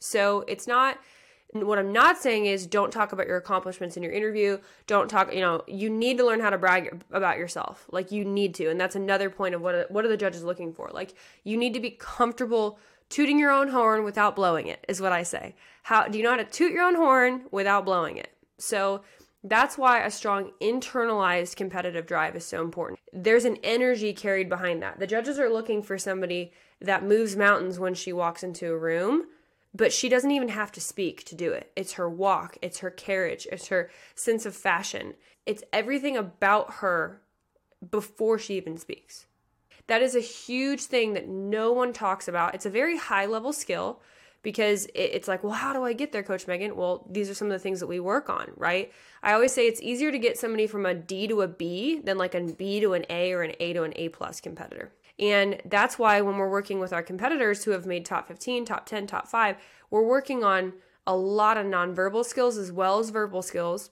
So 0.00 0.44
it's 0.48 0.66
not 0.66 0.98
what 1.52 1.78
I'm 1.78 1.92
not 1.92 2.16
saying 2.16 2.46
is 2.46 2.66
don't 2.66 2.90
talk 2.90 3.12
about 3.12 3.26
your 3.26 3.36
accomplishments 3.36 3.98
in 3.98 4.02
your 4.02 4.12
interview. 4.12 4.56
Don't 4.86 5.10
talk, 5.10 5.34
you 5.34 5.40
know, 5.40 5.62
you 5.66 5.90
need 5.90 6.16
to 6.16 6.24
learn 6.24 6.40
how 6.40 6.48
to 6.48 6.56
brag 6.56 7.02
about 7.12 7.36
yourself. 7.36 7.86
Like 7.92 8.10
you 8.10 8.24
need 8.24 8.54
to. 8.54 8.70
And 8.70 8.80
that's 8.80 8.96
another 8.96 9.28
point 9.28 9.54
of 9.54 9.60
what 9.60 9.90
what 9.90 10.02
are 10.06 10.08
the 10.08 10.16
judges 10.16 10.42
looking 10.42 10.72
for? 10.72 10.90
Like 10.94 11.14
you 11.44 11.58
need 11.58 11.74
to 11.74 11.80
be 11.80 11.90
comfortable 11.90 12.78
tooting 13.10 13.38
your 13.38 13.50
own 13.50 13.68
horn 13.68 14.02
without 14.02 14.34
blowing 14.34 14.66
it 14.66 14.82
is 14.88 15.02
what 15.02 15.12
I 15.12 15.24
say. 15.24 15.54
How 15.82 16.08
do 16.08 16.16
you 16.16 16.24
know 16.24 16.30
how 16.30 16.36
to 16.38 16.44
toot 16.44 16.72
your 16.72 16.84
own 16.84 16.94
horn 16.94 17.42
without 17.50 17.84
blowing 17.84 18.16
it? 18.16 18.32
So 18.62 19.02
that's 19.44 19.76
why 19.76 20.00
a 20.00 20.10
strong 20.10 20.52
internalized 20.60 21.56
competitive 21.56 22.06
drive 22.06 22.36
is 22.36 22.44
so 22.46 22.62
important. 22.62 23.00
There's 23.12 23.44
an 23.44 23.58
energy 23.62 24.12
carried 24.12 24.48
behind 24.48 24.82
that. 24.82 24.98
The 24.98 25.06
judges 25.06 25.38
are 25.38 25.52
looking 25.52 25.82
for 25.82 25.98
somebody 25.98 26.52
that 26.80 27.04
moves 27.04 27.36
mountains 27.36 27.78
when 27.78 27.94
she 27.94 28.12
walks 28.12 28.42
into 28.42 28.72
a 28.72 28.78
room 28.78 29.26
but 29.74 29.92
she 29.92 30.08
doesn't 30.08 30.30
even 30.30 30.48
have 30.48 30.70
to 30.72 30.80
speak 30.80 31.24
to 31.24 31.34
do 31.34 31.52
it. 31.52 31.72
It's 31.76 31.94
her 31.94 32.08
walk, 32.08 32.58
it's 32.60 32.78
her 32.80 32.90
carriage, 32.90 33.46
it's 33.50 33.68
her 33.68 33.90
sense 34.14 34.44
of 34.44 34.54
fashion. 34.54 35.14
It's 35.46 35.64
everything 35.72 36.16
about 36.16 36.74
her 36.74 37.22
before 37.90 38.38
she 38.38 38.56
even 38.56 38.76
speaks. 38.76 39.26
That 39.86 40.02
is 40.02 40.14
a 40.14 40.20
huge 40.20 40.82
thing 40.82 41.14
that 41.14 41.28
no 41.28 41.72
one 41.72 41.92
talks 41.92 42.28
about. 42.28 42.54
It's 42.54 42.66
a 42.66 42.70
very 42.70 42.98
high 42.98 43.26
level 43.26 43.52
skill 43.52 44.00
because 44.42 44.88
it's 44.94 45.28
like, 45.28 45.44
well, 45.44 45.52
how 45.52 45.72
do 45.72 45.84
I 45.84 45.92
get 45.92 46.12
there, 46.12 46.22
Coach 46.22 46.46
Megan? 46.46 46.76
Well, 46.76 47.06
these 47.08 47.30
are 47.30 47.34
some 47.34 47.46
of 47.46 47.52
the 47.52 47.58
things 47.58 47.80
that 47.80 47.86
we 47.86 48.00
work 48.00 48.28
on, 48.28 48.50
right? 48.56 48.92
I 49.22 49.32
always 49.32 49.52
say 49.52 49.68
it's 49.68 49.80
easier 49.80 50.10
to 50.10 50.18
get 50.18 50.36
somebody 50.36 50.66
from 50.66 50.84
a 50.84 50.94
D 50.94 51.28
to 51.28 51.42
a 51.42 51.48
B 51.48 52.00
than 52.00 52.18
like 52.18 52.34
a 52.34 52.40
B 52.40 52.80
to 52.80 52.94
an 52.94 53.06
A 53.08 53.32
or 53.32 53.42
an 53.42 53.54
A 53.60 53.72
to 53.72 53.84
an 53.84 53.92
A 53.96 54.08
plus 54.08 54.40
competitor. 54.40 54.92
And 55.18 55.60
that's 55.66 55.98
why 55.98 56.20
when 56.20 56.36
we're 56.36 56.50
working 56.50 56.80
with 56.80 56.92
our 56.92 57.02
competitors 57.02 57.64
who 57.64 57.70
have 57.70 57.86
made 57.86 58.04
top 58.04 58.26
15, 58.26 58.64
top 58.64 58.86
10, 58.86 59.06
top 59.06 59.28
5, 59.28 59.56
we're 59.90 60.02
working 60.02 60.42
on 60.42 60.72
a 61.06 61.14
lot 61.14 61.56
of 61.56 61.66
nonverbal 61.66 62.24
skills 62.24 62.56
as 62.56 62.72
well 62.72 62.98
as 62.98 63.10
verbal 63.10 63.42
skills. 63.42 63.90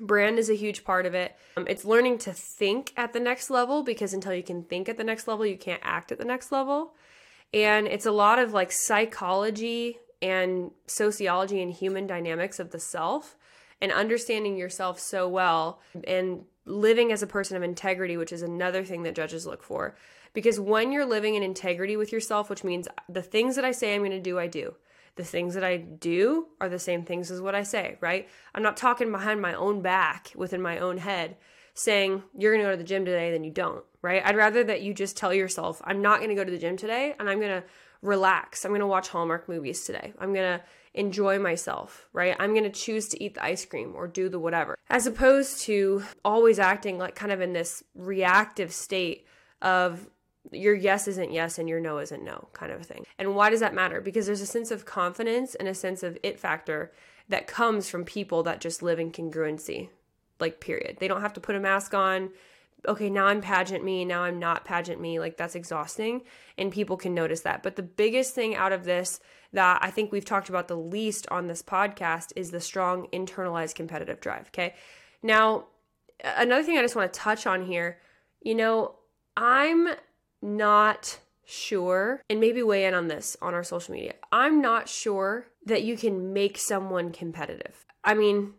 Brand 0.00 0.38
is 0.38 0.50
a 0.50 0.54
huge 0.54 0.84
part 0.84 1.06
of 1.06 1.14
it. 1.14 1.36
Um, 1.56 1.66
it's 1.68 1.84
learning 1.84 2.18
to 2.18 2.32
think 2.32 2.92
at 2.96 3.12
the 3.12 3.20
next 3.20 3.50
level 3.50 3.82
because 3.82 4.12
until 4.12 4.34
you 4.34 4.42
can 4.42 4.62
think 4.62 4.88
at 4.88 4.96
the 4.96 5.04
next 5.04 5.28
level, 5.28 5.46
you 5.46 5.56
can't 5.56 5.80
act 5.84 6.12
at 6.12 6.18
the 6.18 6.24
next 6.24 6.52
level. 6.52 6.94
And 7.52 7.86
it's 7.86 8.06
a 8.06 8.12
lot 8.12 8.38
of 8.38 8.52
like 8.52 8.72
psychology 8.72 9.98
and 10.20 10.70
sociology 10.86 11.62
and 11.62 11.72
human 11.72 12.06
dynamics 12.06 12.58
of 12.58 12.70
the 12.70 12.80
self 12.80 13.36
and 13.80 13.92
understanding 13.92 14.56
yourself 14.56 14.98
so 14.98 15.28
well 15.28 15.80
and 16.04 16.44
living 16.64 17.12
as 17.12 17.22
a 17.22 17.26
person 17.26 17.56
of 17.56 17.62
integrity, 17.62 18.16
which 18.16 18.32
is 18.32 18.42
another 18.42 18.84
thing 18.84 19.02
that 19.04 19.14
judges 19.14 19.46
look 19.46 19.62
for. 19.62 19.96
Because 20.32 20.60
when 20.60 20.92
you're 20.92 21.06
living 21.06 21.34
in 21.34 21.42
integrity 21.42 21.96
with 21.96 22.12
yourself, 22.12 22.50
which 22.50 22.64
means 22.64 22.88
the 23.08 23.22
things 23.22 23.56
that 23.56 23.64
I 23.64 23.72
say 23.72 23.94
I'm 23.94 24.00
going 24.00 24.10
to 24.10 24.20
do, 24.20 24.38
I 24.38 24.46
do. 24.46 24.74
The 25.14 25.24
things 25.24 25.54
that 25.54 25.64
I 25.64 25.78
do 25.78 26.48
are 26.60 26.68
the 26.68 26.78
same 26.78 27.04
things 27.04 27.30
as 27.30 27.40
what 27.40 27.54
I 27.54 27.62
say, 27.62 27.96
right? 28.00 28.28
I'm 28.54 28.62
not 28.62 28.76
talking 28.76 29.10
behind 29.10 29.40
my 29.40 29.54
own 29.54 29.80
back 29.80 30.32
within 30.34 30.60
my 30.60 30.78
own 30.78 30.98
head 30.98 31.36
saying 31.72 32.22
you're 32.36 32.52
going 32.52 32.64
to 32.64 32.68
go 32.68 32.72
to 32.72 32.76
the 32.76 32.84
gym 32.84 33.04
today, 33.04 33.30
then 33.30 33.44
you 33.44 33.50
don't, 33.50 33.84
right? 34.06 34.22
I'd 34.24 34.36
rather 34.36 34.62
that 34.62 34.82
you 34.82 34.94
just 34.94 35.16
tell 35.16 35.34
yourself, 35.34 35.82
I'm 35.84 36.00
not 36.00 36.18
going 36.18 36.28
to 36.28 36.36
go 36.36 36.44
to 36.44 36.50
the 36.50 36.58
gym 36.58 36.76
today 36.76 37.16
and 37.18 37.28
I'm 37.28 37.40
going 37.40 37.60
to 37.60 37.66
relax. 38.02 38.64
I'm 38.64 38.70
going 38.70 38.80
to 38.80 38.86
watch 38.86 39.08
Hallmark 39.08 39.48
movies 39.48 39.84
today. 39.84 40.12
I'm 40.20 40.32
going 40.32 40.58
to 40.58 40.64
enjoy 40.94 41.40
myself, 41.40 42.08
right? 42.12 42.36
I'm 42.38 42.52
going 42.52 42.62
to 42.62 42.70
choose 42.70 43.08
to 43.08 43.22
eat 43.22 43.34
the 43.34 43.44
ice 43.44 43.66
cream 43.66 43.94
or 43.96 44.06
do 44.06 44.28
the 44.28 44.38
whatever, 44.38 44.78
as 44.88 45.08
opposed 45.08 45.62
to 45.62 46.04
always 46.24 46.60
acting 46.60 46.98
like 46.98 47.16
kind 47.16 47.32
of 47.32 47.40
in 47.40 47.52
this 47.52 47.82
reactive 47.96 48.72
state 48.72 49.26
of 49.60 50.08
your 50.52 50.74
yes 50.74 51.08
isn't 51.08 51.32
yes 51.32 51.58
and 51.58 51.68
your 51.68 51.80
no 51.80 51.98
isn't 51.98 52.22
no 52.22 52.46
kind 52.52 52.70
of 52.70 52.86
thing. 52.86 53.04
And 53.18 53.34
why 53.34 53.50
does 53.50 53.58
that 53.58 53.74
matter? 53.74 54.00
Because 54.00 54.26
there's 54.26 54.40
a 54.40 54.46
sense 54.46 54.70
of 54.70 54.84
confidence 54.84 55.56
and 55.56 55.66
a 55.66 55.74
sense 55.74 56.04
of 56.04 56.16
it 56.22 56.38
factor 56.38 56.92
that 57.28 57.48
comes 57.48 57.90
from 57.90 58.04
people 58.04 58.44
that 58.44 58.60
just 58.60 58.84
live 58.84 59.00
in 59.00 59.10
congruency, 59.10 59.88
like, 60.38 60.60
period. 60.60 60.98
They 61.00 61.08
don't 61.08 61.22
have 61.22 61.32
to 61.32 61.40
put 61.40 61.56
a 61.56 61.60
mask 61.60 61.92
on. 61.92 62.30
Okay, 62.86 63.10
now 63.10 63.26
I'm 63.26 63.40
pageant 63.40 63.84
me, 63.84 64.04
now 64.04 64.22
I'm 64.22 64.38
not 64.38 64.64
pageant 64.64 65.00
me. 65.00 65.18
Like 65.18 65.36
that's 65.36 65.54
exhausting 65.54 66.22
and 66.58 66.72
people 66.72 66.96
can 66.96 67.14
notice 67.14 67.40
that. 67.40 67.62
But 67.62 67.76
the 67.76 67.82
biggest 67.82 68.34
thing 68.34 68.54
out 68.54 68.72
of 68.72 68.84
this 68.84 69.20
that 69.52 69.78
I 69.82 69.90
think 69.90 70.12
we've 70.12 70.24
talked 70.24 70.48
about 70.48 70.68
the 70.68 70.76
least 70.76 71.26
on 71.30 71.46
this 71.46 71.62
podcast 71.62 72.32
is 72.36 72.50
the 72.50 72.60
strong 72.60 73.06
internalized 73.12 73.74
competitive 73.74 74.20
drive. 74.20 74.48
Okay. 74.48 74.74
Now, 75.22 75.66
another 76.22 76.62
thing 76.62 76.78
I 76.78 76.82
just 76.82 76.96
want 76.96 77.12
to 77.12 77.18
touch 77.18 77.46
on 77.46 77.64
here, 77.64 77.98
you 78.42 78.54
know, 78.54 78.96
I'm 79.36 79.88
not 80.42 81.18
sure, 81.44 82.22
and 82.28 82.40
maybe 82.40 82.62
weigh 82.62 82.84
in 82.84 82.94
on 82.94 83.08
this 83.08 83.36
on 83.40 83.54
our 83.54 83.64
social 83.64 83.94
media. 83.94 84.14
I'm 84.32 84.60
not 84.60 84.88
sure 84.88 85.46
that 85.64 85.84
you 85.84 85.96
can 85.96 86.32
make 86.32 86.58
someone 86.58 87.12
competitive. 87.12 87.84
I 88.04 88.14
mean, 88.14 88.54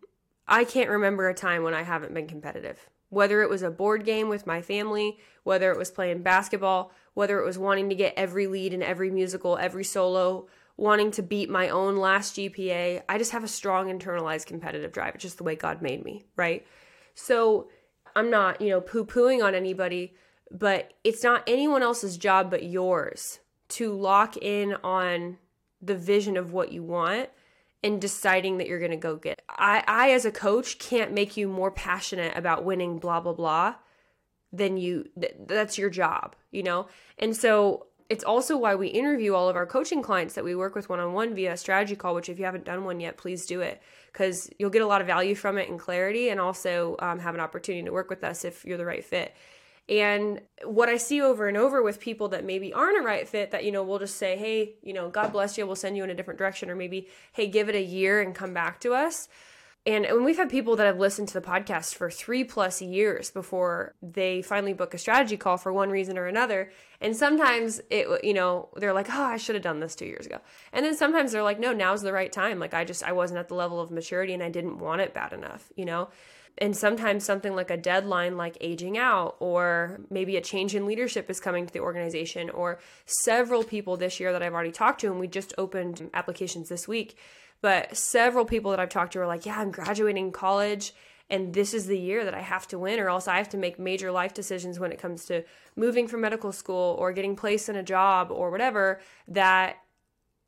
I 0.48 0.64
can't 0.64 0.90
remember 0.90 1.28
a 1.28 1.34
time 1.34 1.64
when 1.64 1.74
I 1.74 1.84
haven't 1.84 2.14
been 2.14 2.28
competitive. 2.28 2.90
Whether 3.10 3.42
it 3.42 3.50
was 3.50 3.62
a 3.62 3.72
board 3.72 4.06
game 4.06 4.30
with 4.30 4.46
my 4.46 4.62
family, 4.62 5.18
whether 5.44 5.72
it 5.72 5.78
was 5.78 5.92
playing 5.92 6.24
basketball, 6.24 6.92
whether 7.14 7.40
it 7.40 7.46
was 7.46 7.58
wanting 7.58 7.90
to 7.90 7.96
get 7.96 8.14
every 8.18 8.48
lead 8.48 8.74
in 8.74 8.84
every 8.84 9.10
musical, 9.10 9.58
every 9.58 9.84
solo, 9.84 10.48
wanting 10.76 11.10
to 11.12 11.24
beat 11.24 11.50
my 11.50 11.70
own 11.70 11.98
last 11.98 12.36
GPA, 12.36 13.02
I 13.10 13.18
just 13.18 13.32
have 13.32 13.44
a 13.44 13.48
strong 13.48 13.88
internalized 13.88 14.46
competitive 14.46 14.92
drive. 14.92 15.16
It's 15.16 15.24
just 15.24 15.38
the 15.38 15.44
way 15.44 15.56
God 15.56 15.82
made 15.82 16.04
me, 16.04 16.26
right? 16.36 16.66
So 17.16 17.70
I'm 18.16 18.30
not, 18.30 18.62
you 18.62 18.70
know, 18.70 18.82
poo 18.82 19.06
pooing 19.06 19.44
on 19.44 19.56
anybody, 19.56 20.14
but 20.52 20.94
it's 21.04 21.24
not 21.24 21.44
anyone 21.48 21.82
else's 21.82 22.18
job 22.18 22.52
but 22.52 22.64
yours 22.64 23.40
to 23.70 23.94
lock 23.94 24.38
in 24.38 24.76
on 24.84 25.38
the 25.82 25.96
vision 25.96 26.38
of 26.38 26.54
what 26.54 26.72
you 26.72 26.84
want 26.84 27.30
and 27.84 28.02
deciding 28.02 28.58
that 28.58 28.68
you're 28.68 28.80
going 28.80 28.92
to 28.92 28.98
go 28.98 29.16
get. 29.16 29.42
I 29.50 29.84
I 29.88 30.12
as 30.12 30.26
a 30.26 30.32
coach 30.32 30.80
can't 30.80 31.14
make 31.14 31.38
you 31.38 31.48
more 31.48 31.72
passionate 31.72 32.36
about 32.36 32.66
winning 32.66 33.00
blah 33.00 33.20
blah 33.20 33.34
blah 33.34 33.76
than 34.52 34.78
you 34.78 35.06
th- 35.20 35.36
that's 35.46 35.78
your 35.78 35.90
job, 35.90 36.36
you 36.52 36.64
know? 36.64 36.88
And 37.18 37.36
so 37.36 37.88
it's 38.10 38.24
also 38.24 38.58
why 38.58 38.76
we 38.76 38.88
interview 38.88 39.34
all 39.34 39.50
of 39.50 39.56
our 39.56 39.66
coaching 39.66 40.02
clients 40.02 40.36
that 40.36 40.44
we 40.44 40.56
work 40.56 40.76
with 40.76 40.90
one 40.90 41.00
on 41.00 41.14
one 41.14 41.36
via 41.36 41.54
a 41.54 41.58
strategy 41.58 41.96
call, 41.96 42.16
which 42.16 42.30
if 42.30 42.40
you 42.40 42.46
haven't 42.46 42.64
done 42.64 42.86
one 42.86 43.00
yet, 43.00 43.18
please 43.18 43.46
do 43.46 43.62
it 43.62 43.82
because 44.12 44.50
you'll 44.58 44.70
get 44.70 44.82
a 44.82 44.88
lot 44.88 45.02
of 45.02 45.08
value 45.08 45.36
from 45.36 45.58
it 45.58 45.70
and 45.70 45.80
clarity 45.80 46.30
and 46.30 46.40
also 46.40 46.96
um, 47.00 47.20
have 47.20 47.36
an 47.36 47.42
opportunity 47.42 47.84
to 47.84 47.92
work 47.92 48.10
with 48.10 48.24
us 48.24 48.46
if 48.46 48.64
you're 48.64 48.78
the 48.78 48.86
right 48.86 49.04
fit. 49.04 49.36
And 49.90 50.42
what 50.64 50.90
I 50.90 50.98
see 50.98 51.22
over 51.22 51.48
and 51.48 51.56
over 51.56 51.82
with 51.82 52.00
people 52.00 52.30
that 52.30 52.44
maybe 52.44 52.74
aren't 52.74 53.00
a 53.00 53.06
right 53.06 53.28
fit, 53.28 53.52
that, 53.52 53.64
you 53.64 53.72
know, 53.72 53.84
we'll 53.84 54.00
just 54.00 54.18
say, 54.18 54.36
hey, 54.36 54.76
you 54.84 54.94
know, 54.94 55.10
God 55.10 55.32
bless 55.32 55.58
you, 55.58 55.66
we'll 55.66 55.78
send 55.78 55.96
you 55.96 56.04
in 56.04 56.10
a 56.10 56.16
different 56.16 56.38
direction, 56.38 56.70
or 56.70 56.76
maybe, 56.76 57.08
hey, 57.32 57.48
give 57.48 57.70
it 57.70 57.76
a 57.76 57.82
year 57.82 58.22
and 58.22 58.36
come 58.36 58.54
back 58.54 58.82
to 58.82 58.94
us. 58.94 59.30
And, 59.86 60.04
and 60.04 60.26
we've 60.26 60.36
had 60.36 60.50
people 60.50 60.76
that 60.76 60.86
have 60.86 61.00
listened 61.00 61.30
to 61.30 61.34
the 61.36 61.48
podcast 61.48 61.96
for 61.96 62.12
three 62.12 62.44
plus 62.44 62.82
years 62.82 63.32
before 63.32 63.96
they 64.02 64.42
finally 64.42 64.74
book 64.74 64.94
a 64.94 64.98
strategy 64.98 65.38
call 65.38 65.56
for 65.56 65.72
one 65.72 65.90
reason 65.90 66.18
or 66.18 66.26
another. 66.26 66.72
And 67.00 67.16
sometimes 67.16 67.80
it, 67.90 68.06
you 68.22 68.34
know, 68.34 68.68
they're 68.76 68.92
like, 68.92 69.08
oh, 69.10 69.24
I 69.24 69.38
should 69.38 69.56
have 69.56 69.64
done 69.64 69.80
this 69.80 69.96
two 69.96 70.06
years 70.06 70.26
ago. 70.26 70.40
And 70.74 70.86
then 70.86 70.98
sometimes 70.98 71.32
they're 71.32 71.42
like, 71.42 71.62
no, 71.62 71.72
now's 71.72 72.02
the 72.02 72.12
right 72.12 72.34
time. 72.34 72.60
Like 72.60 72.74
I 72.74 72.84
just, 72.84 73.02
I 73.02 73.14
wasn't 73.14 73.40
at 73.40 73.48
the 73.48 73.56
level 73.56 73.80
of 73.80 73.90
maturity 73.90 74.34
and 74.34 74.44
I 74.44 74.50
didn't 74.50 74.80
want 74.80 75.00
it 75.00 75.14
bad 75.14 75.32
enough, 75.32 75.72
you 75.78 75.86
know? 75.86 76.10
And 76.60 76.76
sometimes 76.76 77.24
something 77.24 77.56
like 77.56 77.70
a 77.70 77.78
deadline 77.78 78.38
like 78.38 78.58
aging 78.62 78.98
out 78.98 79.36
or 79.40 80.02
maybe 80.10 80.38
a 80.38 80.42
change 80.42 80.76
in 80.76 80.86
leadership 80.86 81.30
is 81.30 81.40
coming 81.40 81.66
to 81.66 81.74
the 81.74 81.80
organization 81.80 82.50
or 82.50 82.80
several 83.06 83.64
people 83.64 83.98
this 83.98 84.20
year 84.20 84.32
that 84.32 84.42
I've 84.42 84.54
already 84.54 84.72
talked 84.72 85.02
to 85.02 85.08
and 85.08 85.20
we 85.20 85.28
just 85.28 85.54
opened 85.58 86.10
applications 86.14 86.70
this 86.70 86.88
week 86.88 87.18
but 87.62 87.96
several 87.96 88.46
people 88.46 88.72
that 88.72 88.80
I've 88.80 88.90
talked 88.90 89.14
to 89.14 89.20
are 89.20 89.28
like, 89.28 89.46
yeah, 89.46 89.60
I'm 89.60 89.72
graduating 89.72 90.32
college 90.32 90.94
and 91.30 91.54
this 91.54 91.74
is 91.74 91.88
the 91.88 92.00
year 92.00 92.24
that 92.24 92.34
I 92.34 92.40
have 92.40 92.68
to 92.70 92.80
win, 92.80 93.02
or 93.02 93.10
else 93.10 93.28
I 93.28 93.38
have 93.38 93.50
to 93.50 93.58
make 93.58 93.78
major 93.78 94.12
life 94.12 94.34
decisions 94.34 94.80
when 94.80 94.94
it 94.94 95.00
comes 95.00 95.26
to 95.26 95.44
moving 95.76 96.08
from 96.08 96.22
medical 96.22 96.54
school 96.54 96.96
or 96.98 97.12
getting 97.12 97.36
placed 97.36 97.68
in 97.68 97.76
a 97.76 97.84
job 97.84 98.32
or 98.32 98.50
whatever 98.50 99.02
that 99.28 99.78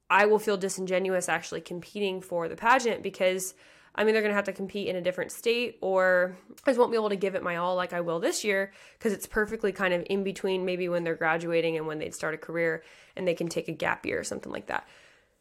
I 0.10 0.26
will 0.26 0.40
feel 0.40 0.56
disingenuous 0.56 1.28
actually 1.28 1.62
competing 1.62 2.22
for 2.22 2.48
the 2.48 2.56
pageant 2.56 3.04
because 3.04 3.54
I'm 3.96 4.08
either 4.08 4.22
going 4.22 4.32
to 4.32 4.36
have 4.36 4.46
to 4.46 4.54
compete 4.54 4.88
in 4.88 4.96
a 4.96 5.02
different 5.02 5.32
state 5.32 5.78
or 5.82 6.36
I 6.66 6.72
just 6.72 6.80
won't 6.80 6.92
be 6.92 6.98
able 6.98 7.10
to 7.10 7.16
give 7.16 7.36
it 7.36 7.44
my 7.44 7.58
all 7.58 7.76
like 7.76 7.94
I 7.94 8.02
will 8.02 8.20
this 8.20 8.44
year 8.44 8.72
because 8.98 9.14
it's 9.14 9.28
perfectly 9.28 9.72
kind 9.72 9.94
of 9.94 10.06
in 10.10 10.24
between 10.24 10.66
maybe 10.66 10.88
when 10.90 11.04
they're 11.04 11.16
graduating 11.16 11.78
and 11.78 11.88
when 11.88 12.00
they'd 12.00 12.16
start 12.16 12.34
a 12.34 12.38
career 12.38 12.84
and 13.16 13.28
they 13.28 13.34
can 13.34 13.48
take 13.48 13.68
a 13.68 13.74
gap 13.74 14.06
year 14.06 14.20
or 14.20 14.24
something 14.24 14.52
like 14.52 14.68
that. 14.68 14.88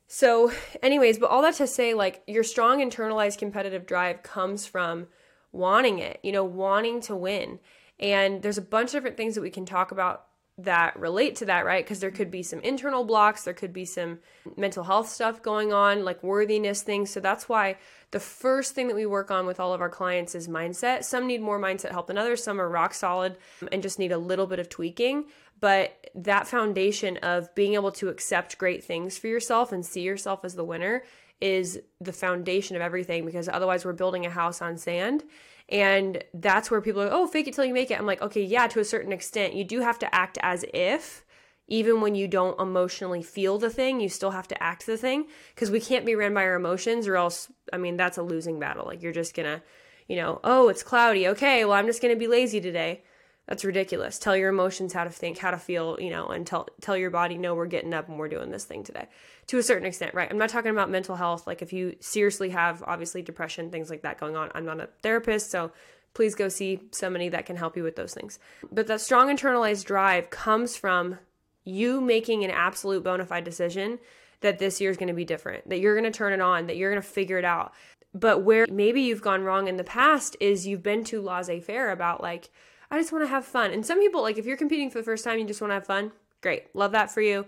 So, 0.06 0.50
anyways, 0.82 1.18
but 1.18 1.28
all 1.28 1.42
that 1.42 1.54
to 1.56 1.66
say, 1.66 1.92
like, 1.92 2.22
your 2.26 2.42
strong 2.42 2.80
internalized 2.80 3.38
competitive 3.38 3.86
drive 3.86 4.22
comes 4.22 4.66
from 4.66 5.06
wanting 5.52 5.98
it, 5.98 6.18
you 6.22 6.32
know, 6.32 6.44
wanting 6.44 7.02
to 7.02 7.14
win. 7.14 7.60
And 8.00 8.42
there's 8.42 8.56
a 8.56 8.62
bunch 8.62 8.88
of 8.88 8.92
different 8.92 9.18
things 9.18 9.34
that 9.34 9.42
we 9.42 9.50
can 9.50 9.66
talk 9.66 9.92
about 9.92 10.27
that 10.58 10.98
relate 10.98 11.36
to 11.36 11.44
that, 11.46 11.64
right? 11.64 11.84
Because 11.84 12.00
there 12.00 12.10
could 12.10 12.30
be 12.30 12.42
some 12.42 12.60
internal 12.60 13.04
blocks, 13.04 13.44
there 13.44 13.54
could 13.54 13.72
be 13.72 13.84
some 13.84 14.18
mental 14.56 14.82
health 14.82 15.08
stuff 15.08 15.40
going 15.40 15.72
on, 15.72 16.04
like 16.04 16.22
worthiness 16.22 16.82
things. 16.82 17.10
So 17.10 17.20
that's 17.20 17.48
why 17.48 17.76
the 18.10 18.18
first 18.18 18.74
thing 18.74 18.88
that 18.88 18.96
we 18.96 19.06
work 19.06 19.30
on 19.30 19.46
with 19.46 19.60
all 19.60 19.72
of 19.72 19.80
our 19.80 19.88
clients 19.88 20.34
is 20.34 20.48
mindset. 20.48 21.04
Some 21.04 21.28
need 21.28 21.40
more 21.40 21.60
mindset 21.60 21.92
help 21.92 22.08
than 22.08 22.18
others, 22.18 22.42
some 22.42 22.60
are 22.60 22.68
rock 22.68 22.92
solid 22.92 23.36
and 23.70 23.82
just 23.82 24.00
need 24.00 24.10
a 24.10 24.18
little 24.18 24.46
bit 24.46 24.58
of 24.58 24.68
tweaking. 24.68 25.26
But 25.60 26.10
that 26.14 26.48
foundation 26.48 27.18
of 27.18 27.54
being 27.54 27.74
able 27.74 27.92
to 27.92 28.08
accept 28.08 28.58
great 28.58 28.82
things 28.82 29.16
for 29.16 29.28
yourself 29.28 29.70
and 29.72 29.86
see 29.86 30.02
yourself 30.02 30.44
as 30.44 30.54
the 30.56 30.64
winner 30.64 31.04
is 31.40 31.80
the 32.00 32.12
foundation 32.12 32.74
of 32.74 32.82
everything 32.82 33.24
because 33.24 33.48
otherwise 33.48 33.84
we're 33.84 33.92
building 33.92 34.26
a 34.26 34.30
house 34.30 34.60
on 34.60 34.76
sand. 34.76 35.22
And 35.68 36.24
that's 36.32 36.70
where 36.70 36.80
people 36.80 37.02
are, 37.02 37.10
oh, 37.12 37.26
fake 37.26 37.46
it 37.46 37.54
till 37.54 37.64
you 37.64 37.74
make 37.74 37.90
it. 37.90 37.98
I'm 37.98 38.06
like, 38.06 38.22
okay, 38.22 38.42
yeah, 38.42 38.66
to 38.68 38.80
a 38.80 38.84
certain 38.84 39.12
extent. 39.12 39.54
You 39.54 39.64
do 39.64 39.80
have 39.80 39.98
to 39.98 40.14
act 40.14 40.38
as 40.42 40.64
if, 40.72 41.24
even 41.66 42.00
when 42.00 42.14
you 42.14 42.26
don't 42.26 42.58
emotionally 42.58 43.22
feel 43.22 43.58
the 43.58 43.68
thing, 43.68 44.00
you 44.00 44.08
still 44.08 44.30
have 44.30 44.48
to 44.48 44.62
act 44.62 44.86
the 44.86 44.96
thing 44.96 45.26
because 45.54 45.70
we 45.70 45.80
can't 45.80 46.06
be 46.06 46.14
ran 46.14 46.32
by 46.32 46.44
our 46.44 46.54
emotions 46.54 47.06
or 47.06 47.16
else, 47.16 47.52
I 47.70 47.76
mean, 47.76 47.98
that's 47.98 48.16
a 48.16 48.22
losing 48.22 48.58
battle. 48.58 48.86
Like, 48.86 49.02
you're 49.02 49.12
just 49.12 49.36
gonna, 49.36 49.62
you 50.08 50.16
know, 50.16 50.40
oh, 50.42 50.68
it's 50.70 50.82
cloudy. 50.82 51.28
Okay, 51.28 51.66
well, 51.66 51.74
I'm 51.74 51.86
just 51.86 52.00
gonna 52.00 52.16
be 52.16 52.26
lazy 52.26 52.62
today. 52.62 53.02
That's 53.48 53.64
ridiculous. 53.64 54.18
Tell 54.18 54.36
your 54.36 54.50
emotions 54.50 54.92
how 54.92 55.04
to 55.04 55.10
think, 55.10 55.38
how 55.38 55.50
to 55.50 55.56
feel, 55.56 55.96
you 55.98 56.10
know, 56.10 56.26
and 56.26 56.46
tell 56.46 56.68
tell 56.82 56.98
your 56.98 57.10
body, 57.10 57.38
no, 57.38 57.54
we're 57.54 57.66
getting 57.66 57.94
up 57.94 58.06
and 58.06 58.18
we're 58.18 58.28
doing 58.28 58.50
this 58.50 58.66
thing 58.66 58.84
today. 58.84 59.08
To 59.46 59.56
a 59.56 59.62
certain 59.62 59.86
extent, 59.86 60.12
right? 60.14 60.30
I'm 60.30 60.36
not 60.36 60.50
talking 60.50 60.70
about 60.70 60.90
mental 60.90 61.16
health. 61.16 61.46
Like 61.46 61.62
if 61.62 61.72
you 61.72 61.96
seriously 61.98 62.50
have 62.50 62.84
obviously 62.86 63.22
depression, 63.22 63.70
things 63.70 63.88
like 63.88 64.02
that 64.02 64.20
going 64.20 64.36
on. 64.36 64.50
I'm 64.54 64.66
not 64.66 64.80
a 64.80 64.90
therapist, 65.02 65.50
so 65.50 65.72
please 66.12 66.34
go 66.34 66.50
see 66.50 66.82
somebody 66.90 67.30
that 67.30 67.46
can 67.46 67.56
help 67.56 67.74
you 67.74 67.82
with 67.82 67.96
those 67.96 68.12
things. 68.12 68.38
But 68.70 68.86
that 68.88 69.00
strong 69.00 69.34
internalized 69.34 69.86
drive 69.86 70.28
comes 70.28 70.76
from 70.76 71.18
you 71.64 72.02
making 72.02 72.44
an 72.44 72.50
absolute 72.50 73.02
bona 73.02 73.24
fide 73.24 73.44
decision 73.44 73.98
that 74.40 74.58
this 74.58 74.78
year 74.78 74.90
is 74.90 74.98
going 74.98 75.08
to 75.08 75.14
be 75.14 75.24
different, 75.24 75.66
that 75.70 75.80
you're 75.80 75.98
going 75.98 76.10
to 76.10 76.16
turn 76.16 76.34
it 76.34 76.40
on, 76.42 76.66
that 76.66 76.76
you're 76.76 76.90
going 76.90 77.02
to 77.02 77.08
figure 77.08 77.38
it 77.38 77.46
out. 77.46 77.72
But 78.12 78.42
where 78.42 78.66
maybe 78.70 79.00
you've 79.00 79.22
gone 79.22 79.42
wrong 79.42 79.68
in 79.68 79.76
the 79.78 79.84
past 79.84 80.36
is 80.38 80.66
you've 80.66 80.82
been 80.82 81.02
too 81.02 81.22
laissez 81.22 81.60
faire 81.60 81.90
about 81.90 82.22
like, 82.22 82.50
I 82.90 82.98
just 82.98 83.12
want 83.12 83.24
to 83.24 83.28
have 83.28 83.44
fun. 83.44 83.70
And 83.72 83.84
some 83.84 84.00
people, 84.00 84.22
like, 84.22 84.38
if 84.38 84.46
you're 84.46 84.56
competing 84.56 84.90
for 84.90 84.98
the 84.98 85.04
first 85.04 85.24
time, 85.24 85.38
you 85.38 85.46
just 85.46 85.60
want 85.60 85.70
to 85.70 85.74
have 85.74 85.86
fun. 85.86 86.12
Great. 86.40 86.74
Love 86.74 86.92
that 86.92 87.10
for 87.10 87.20
you. 87.20 87.46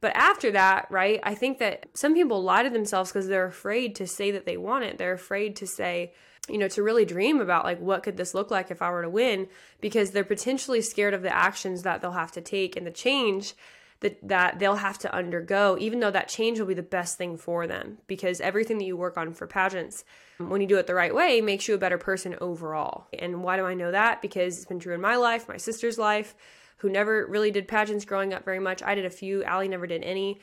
But 0.00 0.16
after 0.16 0.50
that, 0.50 0.88
right, 0.90 1.20
I 1.22 1.34
think 1.34 1.58
that 1.58 1.86
some 1.94 2.12
people 2.12 2.42
lie 2.42 2.64
to 2.64 2.70
themselves 2.70 3.10
because 3.10 3.28
they're 3.28 3.46
afraid 3.46 3.94
to 3.96 4.06
say 4.06 4.32
that 4.32 4.46
they 4.46 4.56
want 4.56 4.84
it. 4.84 4.98
They're 4.98 5.12
afraid 5.12 5.54
to 5.56 5.66
say, 5.66 6.12
you 6.48 6.58
know, 6.58 6.66
to 6.68 6.82
really 6.82 7.04
dream 7.04 7.40
about 7.40 7.64
like 7.64 7.80
what 7.80 8.02
could 8.02 8.16
this 8.16 8.34
look 8.34 8.50
like 8.50 8.72
if 8.72 8.82
I 8.82 8.90
were 8.90 9.02
to 9.02 9.08
win 9.08 9.46
because 9.80 10.10
they're 10.10 10.24
potentially 10.24 10.82
scared 10.82 11.14
of 11.14 11.22
the 11.22 11.34
actions 11.34 11.82
that 11.82 12.00
they'll 12.00 12.10
have 12.10 12.32
to 12.32 12.40
take 12.40 12.76
and 12.76 12.84
the 12.84 12.90
change 12.90 13.54
that 14.02 14.18
that 14.28 14.58
they'll 14.58 14.76
have 14.76 14.98
to 14.98 15.14
undergo 15.14 15.76
even 15.80 16.00
though 16.00 16.10
that 16.10 16.28
change 16.28 16.58
will 16.58 16.66
be 16.66 16.74
the 16.74 16.82
best 16.82 17.16
thing 17.16 17.36
for 17.36 17.66
them. 17.66 17.98
Because 18.06 18.40
everything 18.40 18.78
that 18.78 18.84
you 18.84 18.96
work 18.96 19.16
on 19.16 19.32
for 19.32 19.46
pageants 19.46 20.04
when 20.38 20.60
you 20.60 20.66
do 20.66 20.76
it 20.76 20.86
the 20.86 20.94
right 20.94 21.14
way 21.14 21.40
makes 21.40 21.68
you 21.68 21.74
a 21.74 21.78
better 21.78 21.98
person 21.98 22.36
overall. 22.40 23.06
And 23.18 23.42
why 23.42 23.56
do 23.56 23.64
i 23.64 23.74
know 23.74 23.90
that? 23.90 24.20
Because 24.20 24.56
it's 24.56 24.66
been 24.66 24.80
true 24.80 24.94
in 24.94 25.00
my 25.00 25.16
life 25.16 25.48
my 25.48 25.56
sister's 25.56 25.98
life 25.98 26.34
who 26.78 26.90
never 26.90 27.26
really 27.26 27.50
did 27.50 27.68
pageants 27.68 28.04
growing 28.04 28.34
up 28.34 28.44
very 28.44 28.58
much. 28.58 28.82
I 28.82 28.94
did 28.94 29.04
a 29.04 29.10
few 29.10 29.42
Allie 29.44 29.68
never 29.68 29.86
did 29.86 30.02
any. 30.02 30.40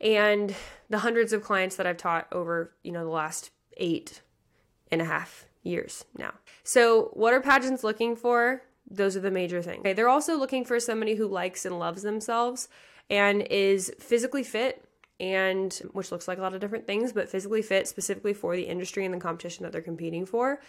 And 0.00 0.54
the 0.88 0.98
hundreds 0.98 1.32
of 1.32 1.42
clients 1.42 1.76
that 1.76 1.86
i've 1.86 1.98
taught 1.98 2.26
over 2.32 2.72
you 2.82 2.92
know 2.92 3.04
the 3.04 3.10
last 3.10 3.50
eight 3.76 4.22
and 4.90 5.02
a 5.02 5.04
half 5.04 5.46
years 5.62 6.04
now. 6.16 6.32
So 6.62 7.10
what 7.12 7.32
are 7.32 7.40
pageants 7.40 7.84
looking 7.84 8.16
for? 8.16 8.62
Those 8.90 9.16
are 9.16 9.20
the 9.20 9.30
major 9.30 9.62
things. 9.62 9.80
Okay, 9.80 9.92
they're 9.92 10.08
also 10.08 10.36
looking 10.36 10.64
for 10.64 10.80
somebody 10.80 11.14
who 11.14 11.26
likes 11.26 11.64
and 11.64 11.78
loves 11.78 12.02
themselves 12.02 12.68
and 13.10 13.42
is 13.42 13.92
physically 13.98 14.44
fit 14.44 14.84
and 15.20 15.74
which 15.92 16.10
looks 16.10 16.26
like 16.26 16.38
a 16.38 16.40
lot 16.40 16.54
of 16.54 16.60
different 16.60 16.86
things, 16.86 17.12
but 17.12 17.28
physically 17.28 17.60
fit 17.60 17.86
specifically 17.86 18.32
for 18.32 18.56
the 18.56 18.62
industry 18.62 19.04
and 19.04 19.12
the 19.12 19.18
competition 19.18 19.64
that 19.64 19.72
they're 19.72 19.82
competing 19.82 20.24
for, 20.24 20.62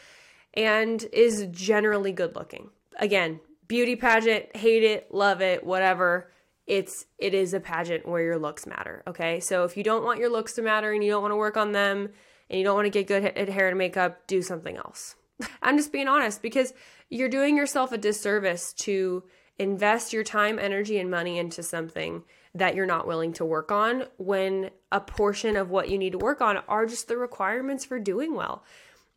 and 0.53 1.05
is 1.13 1.47
generally 1.51 2.11
good 2.11 2.35
looking. 2.35 2.69
Again, 2.97 3.39
beauty 3.67 3.95
pageant, 3.95 4.53
hate 4.55 4.83
it, 4.83 5.13
love 5.13 5.41
it, 5.41 5.63
whatever. 5.63 6.29
It's 6.67 7.05
it 7.17 7.33
is 7.33 7.53
a 7.53 7.61
pageant 7.61 8.05
where 8.05 8.21
your 8.21 8.37
looks 8.37 8.67
matter. 8.67 9.03
Okay, 9.07 9.39
so 9.39 9.63
if 9.63 9.77
you 9.77 9.83
don't 9.83 10.03
want 10.03 10.19
your 10.19 10.29
looks 10.29 10.53
to 10.53 10.61
matter 10.61 10.91
and 10.91 11.01
you 11.01 11.09
don't 11.09 11.21
want 11.21 11.31
to 11.31 11.37
work 11.37 11.55
on 11.55 11.71
them 11.71 12.09
and 12.49 12.59
you 12.59 12.65
don't 12.65 12.75
want 12.75 12.85
to 12.85 12.89
get 12.89 13.07
good 13.07 13.23
at 13.23 13.47
hair 13.47 13.69
and 13.69 13.77
makeup, 13.77 14.27
do 14.27 14.41
something 14.41 14.75
else. 14.75 15.15
I'm 15.61 15.77
just 15.77 15.93
being 15.93 16.09
honest 16.09 16.41
because 16.41 16.73
you're 17.09 17.29
doing 17.29 17.55
yourself 17.55 17.93
a 17.93 17.97
disservice 17.97 18.73
to 18.73 19.23
invest 19.61 20.11
your 20.11 20.23
time, 20.23 20.57
energy, 20.57 20.97
and 20.97 21.09
money 21.09 21.37
into 21.37 21.61
something 21.61 22.23
that 22.53 22.75
you're 22.75 22.85
not 22.85 23.07
willing 23.07 23.31
to 23.33 23.45
work 23.45 23.71
on 23.71 24.05
when 24.17 24.71
a 24.91 24.99
portion 24.99 25.55
of 25.55 25.69
what 25.69 25.89
you 25.89 25.97
need 25.97 26.11
to 26.11 26.17
work 26.17 26.41
on 26.41 26.57
are 26.67 26.85
just 26.85 27.07
the 27.07 27.17
requirements 27.17 27.85
for 27.85 27.99
doing 27.99 28.35
well. 28.35 28.63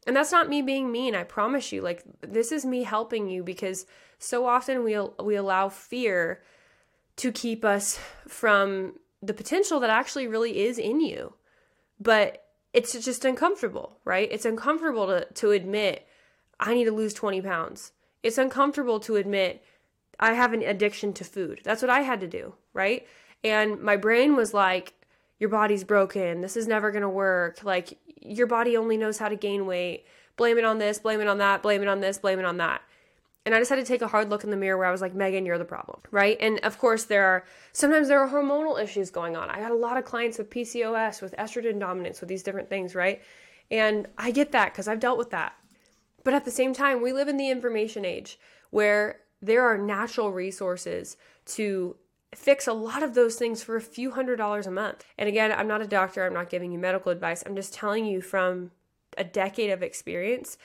And 0.07 0.15
that's 0.15 0.31
not 0.31 0.49
me 0.49 0.61
being 0.61 0.93
mean, 0.93 1.15
I 1.15 1.25
promise 1.25 1.73
you. 1.73 1.81
Like 1.81 2.03
this 2.21 2.53
is 2.53 2.65
me 2.65 2.83
helping 2.85 3.29
you 3.29 3.43
because 3.43 3.87
so 4.19 4.47
often 4.47 4.85
we 4.85 4.99
we 5.23 5.35
allow 5.35 5.69
fear 5.71 6.43
to 7.17 7.33
keep 7.33 7.65
us 7.65 7.99
from 8.29 8.95
the 9.23 9.35
potential 9.35 9.81
that 9.81 9.91
actually 9.91 10.29
really 10.29 10.61
is 10.61 10.79
in 10.79 11.01
you. 11.01 11.35
But 11.99 12.45
it's 12.75 12.93
just 12.93 13.25
uncomfortable, 13.25 13.99
right? 14.05 14.29
It's 14.31 14.45
uncomfortable 14.45 15.07
to 15.07 15.27
to 15.33 15.53
admit 15.53 16.07
I 16.61 16.75
need 16.75 16.85
to 16.85 16.93
lose 16.93 17.15
20 17.15 17.41
pounds. 17.41 17.93
It's 18.23 18.39
uncomfortable 18.39 19.01
to 19.01 19.17
admit 19.17 19.63
I 20.25 20.33
have 20.33 20.55
an 20.55 20.63
addiction 20.63 21.13
to 21.15 21.25
food. 21.25 21.61
That's 21.65 21.83
what 21.83 21.91
I 21.91 22.01
had 22.01 22.21
to 22.21 22.27
do, 22.27 22.55
right? 22.73 23.07
And 23.43 23.81
my 23.81 23.97
brain 23.97 24.37
was 24.37 24.55
like, 24.55 24.95
your 25.39 25.51
body's 25.51 25.85
broken. 25.85 26.41
This 26.41 26.57
is 26.57 26.67
never 26.67 26.91
going 26.91 27.03
to 27.03 27.09
work. 27.11 27.63
Like, 27.63 27.99
your 28.23 28.47
body 28.47 28.77
only 28.77 28.97
knows 28.97 29.19
how 29.19 29.29
to 29.29 29.37
gain 29.37 29.67
weight. 29.67 30.07
Blame 30.37 30.57
it 30.57 30.65
on 30.65 30.79
this, 30.79 30.99
blame 30.99 31.21
it 31.21 31.29
on 31.29 31.39
that, 31.39 31.63
blame 31.63 31.83
it 31.83 31.89
on 31.89 32.01
this, 32.01 32.17
blame 32.17 32.39
it 32.39 32.47
on 32.47 32.57
that. 32.57 32.81
And 33.45 33.55
I 33.55 33.59
just 33.59 33.69
had 33.69 33.77
to 33.77 33.85
take 33.85 34.01
a 34.01 34.09
hard 34.09 34.31
look 34.31 34.43
in 34.45 34.51
the 34.51 34.57
mirror 34.57 34.79
where 34.79 34.87
I 34.87 34.91
was 34.91 35.03
like, 35.03 35.15
Megan, 35.15 35.45
you're 35.45 35.59
the 35.59 35.67
problem, 35.67 36.01
right? 36.11 36.39
And 36.41 36.59
of 36.61 36.79
course, 36.79 37.05
there 37.05 37.27
are 37.27 37.45
sometimes 37.75 38.09
there 38.09 38.21
are 38.21 38.29
hormonal 38.29 38.83
issues 38.83 39.11
going 39.11 39.37
on. 39.37 39.51
I 39.51 39.59
had 39.59 39.71
a 39.71 39.77
lot 39.77 39.99
of 39.99 40.07
clients 40.07 40.39
with 40.39 40.49
PCOS, 40.49 41.21
with 41.21 41.35
estrogen 41.37 41.79
dominance, 41.79 42.21
with 42.21 42.31
these 42.31 42.43
different 42.43 42.71
things, 42.71 42.95
right? 42.95 43.21
And 43.71 44.09
I 44.17 44.31
get 44.31 44.53
that 44.53 44.73
because 44.73 44.89
I've 44.89 45.01
dealt 45.01 45.19
with 45.19 45.31
that. 45.31 45.53
But 46.25 46.33
at 46.33 46.47
the 46.47 46.51
same 46.51 46.73
time, 46.73 47.03
we 47.03 47.13
live 47.13 47.29
in 47.29 47.37
the 47.37 47.51
information 47.51 48.07
age 48.07 48.39
where 48.71 49.21
there 49.45 49.65
are 49.65 49.77
natural 49.77 50.33
resources 50.33 51.17
to 51.45 51.97
fix 52.35 52.67
a 52.67 52.73
lot 52.73 53.03
of 53.03 53.15
those 53.15 53.37
things 53.37 53.63
for 53.63 53.77
a 53.77 53.81
few 53.81 54.13
hundred 54.13 54.37
dollars 54.37 54.67
a 54.67 54.71
month. 54.71 55.05
And 55.19 55.29
again, 55.29 55.53
I'm 55.53 55.69
not 55.69 55.83
a 55.83 55.87
doctor, 55.87 56.25
I'm 56.25 56.35
not 56.35 56.51
giving 56.51 56.73
you 56.73 56.79
medical 56.79 57.13
advice. 57.13 57.43
I'm 57.45 57.55
just 57.55 57.75
telling 57.75 58.07
you 58.07 58.21
from 58.21 58.71
a 59.17 59.25
decade 59.25 59.71
of 59.71 59.83
experience 59.83 60.59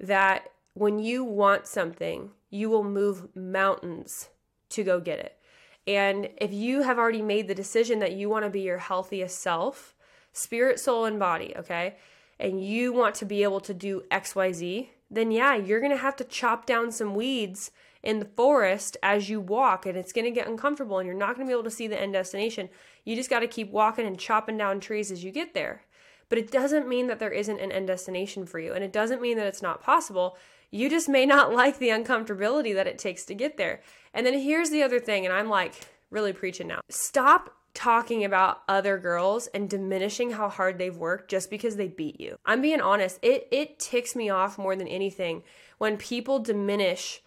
that 0.00 0.50
when 0.74 0.98
you 0.98 1.24
want 1.24 1.66
something, 1.66 2.30
you 2.50 2.68
will 2.68 2.84
move 2.84 3.34
mountains 3.34 4.28
to 4.70 4.82
go 4.82 5.00
get 5.00 5.20
it. 5.20 5.38
And 5.86 6.28
if 6.38 6.52
you 6.52 6.82
have 6.82 6.98
already 6.98 7.22
made 7.22 7.46
the 7.46 7.54
decision 7.54 8.00
that 8.00 8.12
you 8.12 8.28
want 8.28 8.44
to 8.44 8.50
be 8.50 8.62
your 8.62 8.78
healthiest 8.78 9.38
self, 9.40 9.94
spirit, 10.32 10.80
soul, 10.80 11.04
and 11.04 11.18
body, 11.18 11.54
okay, 11.56 11.96
and 12.40 12.64
you 12.64 12.92
want 12.92 13.14
to 13.16 13.24
be 13.24 13.44
able 13.44 13.60
to 13.60 13.72
do 13.72 14.02
XYZ, 14.10 14.88
then 15.10 15.30
yeah, 15.30 15.54
you're 15.54 15.80
going 15.80 15.92
to 15.92 15.98
have 15.98 16.16
to 16.16 16.24
chop 16.24 16.66
down 16.66 16.90
some 16.90 17.14
weeds 17.14 17.70
in 18.04 18.18
the 18.18 18.28
forest 18.36 18.96
as 19.02 19.28
you 19.28 19.40
walk 19.40 19.86
and 19.86 19.96
it's 19.96 20.12
going 20.12 20.26
to 20.26 20.30
get 20.30 20.46
uncomfortable 20.46 20.98
and 20.98 21.06
you're 21.06 21.16
not 21.16 21.34
going 21.34 21.46
to 21.46 21.50
be 21.50 21.52
able 21.52 21.64
to 21.64 21.70
see 21.70 21.86
the 21.86 22.00
end 22.00 22.12
destination. 22.12 22.68
You 23.04 23.16
just 23.16 23.30
got 23.30 23.40
to 23.40 23.46
keep 23.46 23.70
walking 23.70 24.06
and 24.06 24.18
chopping 24.18 24.58
down 24.58 24.80
trees 24.80 25.10
as 25.10 25.24
you 25.24 25.30
get 25.30 25.54
there. 25.54 25.82
But 26.28 26.38
it 26.38 26.50
doesn't 26.50 26.88
mean 26.88 27.06
that 27.08 27.18
there 27.18 27.30
isn't 27.30 27.60
an 27.60 27.72
end 27.72 27.86
destination 27.86 28.46
for 28.46 28.58
you 28.58 28.72
and 28.72 28.84
it 28.84 28.92
doesn't 28.92 29.22
mean 29.22 29.36
that 29.38 29.46
it's 29.46 29.62
not 29.62 29.82
possible. 29.82 30.36
You 30.70 30.90
just 30.90 31.08
may 31.08 31.26
not 31.26 31.52
like 31.54 31.78
the 31.78 31.88
uncomfortability 31.88 32.74
that 32.74 32.86
it 32.86 32.98
takes 32.98 33.24
to 33.26 33.34
get 33.34 33.56
there. 33.56 33.80
And 34.12 34.26
then 34.26 34.38
here's 34.38 34.70
the 34.70 34.82
other 34.82 35.00
thing, 35.00 35.24
and 35.24 35.34
I'm 35.34 35.48
like 35.48 35.74
really 36.10 36.32
preaching 36.32 36.68
now. 36.68 36.80
Stop 36.88 37.50
talking 37.74 38.24
about 38.24 38.62
other 38.68 38.96
girls 38.98 39.48
and 39.48 39.68
diminishing 39.68 40.30
how 40.30 40.48
hard 40.48 40.78
they've 40.78 40.96
worked 40.96 41.28
just 41.28 41.50
because 41.50 41.74
they 41.74 41.88
beat 41.88 42.20
you. 42.20 42.36
I'm 42.46 42.62
being 42.62 42.80
honest, 42.80 43.18
it 43.20 43.48
it 43.50 43.80
ticks 43.80 44.14
me 44.14 44.30
off 44.30 44.56
more 44.56 44.76
than 44.76 44.86
anything 44.86 45.42
when 45.78 45.96
people 45.96 46.38
diminish 46.38 47.20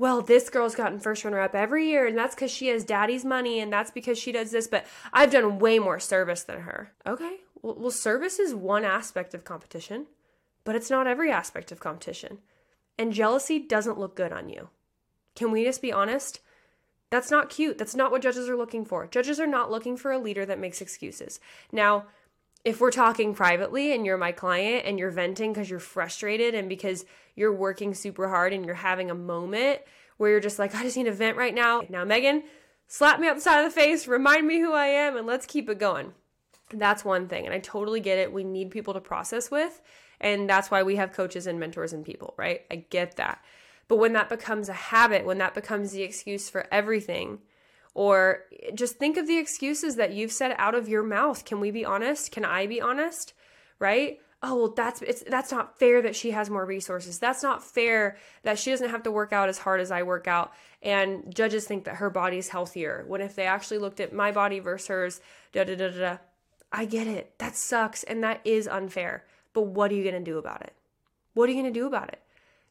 well, 0.00 0.22
this 0.22 0.48
girl's 0.48 0.74
gotten 0.74 0.98
first 0.98 1.24
runner 1.24 1.40
up 1.40 1.54
every 1.54 1.86
year, 1.86 2.06
and 2.06 2.16
that's 2.16 2.34
because 2.34 2.50
she 2.50 2.68
has 2.68 2.84
daddy's 2.84 3.22
money, 3.22 3.60
and 3.60 3.70
that's 3.70 3.90
because 3.90 4.18
she 4.18 4.32
does 4.32 4.50
this, 4.50 4.66
but 4.66 4.86
I've 5.12 5.30
done 5.30 5.58
way 5.58 5.78
more 5.78 6.00
service 6.00 6.42
than 6.42 6.62
her. 6.62 6.92
Okay, 7.06 7.36
well, 7.60 7.76
well, 7.78 7.90
service 7.90 8.38
is 8.38 8.54
one 8.54 8.82
aspect 8.82 9.34
of 9.34 9.44
competition, 9.44 10.06
but 10.64 10.74
it's 10.74 10.88
not 10.88 11.06
every 11.06 11.30
aspect 11.30 11.70
of 11.70 11.80
competition. 11.80 12.38
And 12.98 13.12
jealousy 13.12 13.58
doesn't 13.58 13.98
look 13.98 14.16
good 14.16 14.32
on 14.32 14.48
you. 14.48 14.70
Can 15.36 15.50
we 15.50 15.64
just 15.64 15.82
be 15.82 15.92
honest? 15.92 16.40
That's 17.10 17.30
not 17.30 17.50
cute. 17.50 17.76
That's 17.76 17.94
not 17.94 18.10
what 18.10 18.22
judges 18.22 18.48
are 18.48 18.56
looking 18.56 18.86
for. 18.86 19.06
Judges 19.06 19.38
are 19.38 19.46
not 19.46 19.70
looking 19.70 19.98
for 19.98 20.12
a 20.12 20.18
leader 20.18 20.46
that 20.46 20.58
makes 20.58 20.80
excuses. 20.80 21.40
Now, 21.72 22.06
if 22.64 22.80
we're 22.80 22.90
talking 22.90 23.34
privately 23.34 23.94
and 23.94 24.04
you're 24.04 24.18
my 24.18 24.32
client 24.32 24.84
and 24.86 24.98
you're 24.98 25.10
venting 25.10 25.52
because 25.52 25.70
you're 25.70 25.78
frustrated 25.78 26.54
and 26.54 26.68
because 26.68 27.04
you're 27.34 27.54
working 27.54 27.94
super 27.94 28.28
hard 28.28 28.52
and 28.52 28.66
you're 28.66 28.74
having 28.74 29.10
a 29.10 29.14
moment 29.14 29.80
where 30.18 30.30
you're 30.30 30.40
just 30.40 30.58
like, 30.58 30.74
I 30.74 30.82
just 30.82 30.96
need 30.96 31.06
a 31.06 31.12
vent 31.12 31.36
right 31.36 31.54
now. 31.54 31.82
Now, 31.88 32.04
Megan, 32.04 32.42
slap 32.86 33.18
me 33.18 33.28
up 33.28 33.36
the 33.36 33.40
side 33.40 33.64
of 33.64 33.72
the 33.72 33.80
face, 33.80 34.06
remind 34.06 34.46
me 34.46 34.60
who 34.60 34.72
I 34.72 34.86
am, 34.86 35.16
and 35.16 35.26
let's 35.26 35.46
keep 35.46 35.70
it 35.70 35.78
going. 35.78 36.12
That's 36.72 37.04
one 37.04 37.28
thing. 37.28 37.46
And 37.46 37.54
I 37.54 37.58
totally 37.58 38.00
get 38.00 38.18
it. 38.18 38.32
We 38.32 38.44
need 38.44 38.70
people 38.70 38.94
to 38.94 39.00
process 39.00 39.50
with. 39.50 39.80
And 40.20 40.48
that's 40.48 40.70
why 40.70 40.82
we 40.82 40.96
have 40.96 41.12
coaches 41.12 41.46
and 41.46 41.58
mentors 41.58 41.94
and 41.94 42.04
people, 42.04 42.34
right? 42.36 42.62
I 42.70 42.76
get 42.76 43.16
that. 43.16 43.42
But 43.88 43.96
when 43.96 44.12
that 44.12 44.28
becomes 44.28 44.68
a 44.68 44.74
habit, 44.74 45.24
when 45.24 45.38
that 45.38 45.54
becomes 45.54 45.92
the 45.92 46.02
excuse 46.02 46.50
for 46.50 46.66
everything, 46.70 47.38
or 47.94 48.44
eh, 48.62 48.70
just 48.74 48.96
think 48.96 49.16
of 49.16 49.26
the 49.26 49.38
excuses 49.38 49.96
that 49.96 50.12
you've 50.12 50.32
said 50.32 50.54
out 50.58 50.74
of 50.74 50.88
your 50.88 51.02
mouth. 51.02 51.44
Can 51.44 51.60
we 51.60 51.70
be 51.70 51.84
honest? 51.84 52.30
Can 52.30 52.44
I 52.44 52.66
be 52.66 52.80
honest? 52.80 53.32
Right? 53.78 54.20
Oh, 54.42 54.56
well, 54.56 54.72
that's 54.74 55.02
it's 55.02 55.22
that's 55.26 55.52
not 55.52 55.78
fair 55.78 56.00
that 56.00 56.16
she 56.16 56.30
has 56.30 56.48
more 56.48 56.64
resources. 56.64 57.18
That's 57.18 57.42
not 57.42 57.62
fair 57.62 58.16
that 58.42 58.58
she 58.58 58.70
doesn't 58.70 58.88
have 58.88 59.02
to 59.02 59.10
work 59.10 59.32
out 59.32 59.50
as 59.50 59.58
hard 59.58 59.80
as 59.80 59.90
I 59.90 60.02
work 60.02 60.26
out. 60.26 60.52
And 60.82 61.34
judges 61.34 61.66
think 61.66 61.84
that 61.84 61.96
her 61.96 62.08
body's 62.08 62.48
healthier. 62.48 63.04
When 63.06 63.20
if 63.20 63.34
they 63.34 63.44
actually 63.44 63.78
looked 63.78 64.00
at 64.00 64.14
my 64.14 64.32
body 64.32 64.58
versus 64.58 64.88
hers, 64.88 65.20
da 65.52 65.64
da 65.64 65.76
da 65.76 65.88
da. 65.90 66.16
I 66.72 66.84
get 66.84 67.06
it. 67.06 67.38
That 67.38 67.56
sucks 67.56 68.02
and 68.04 68.22
that 68.22 68.40
is 68.44 68.66
unfair. 68.66 69.24
But 69.52 69.62
what 69.62 69.90
are 69.90 69.94
you 69.94 70.04
going 70.04 70.22
to 70.24 70.30
do 70.30 70.38
about 70.38 70.62
it? 70.62 70.72
What 71.34 71.48
are 71.48 71.52
you 71.52 71.60
going 71.60 71.72
to 71.72 71.78
do 71.78 71.86
about 71.86 72.08
it? 72.08 72.20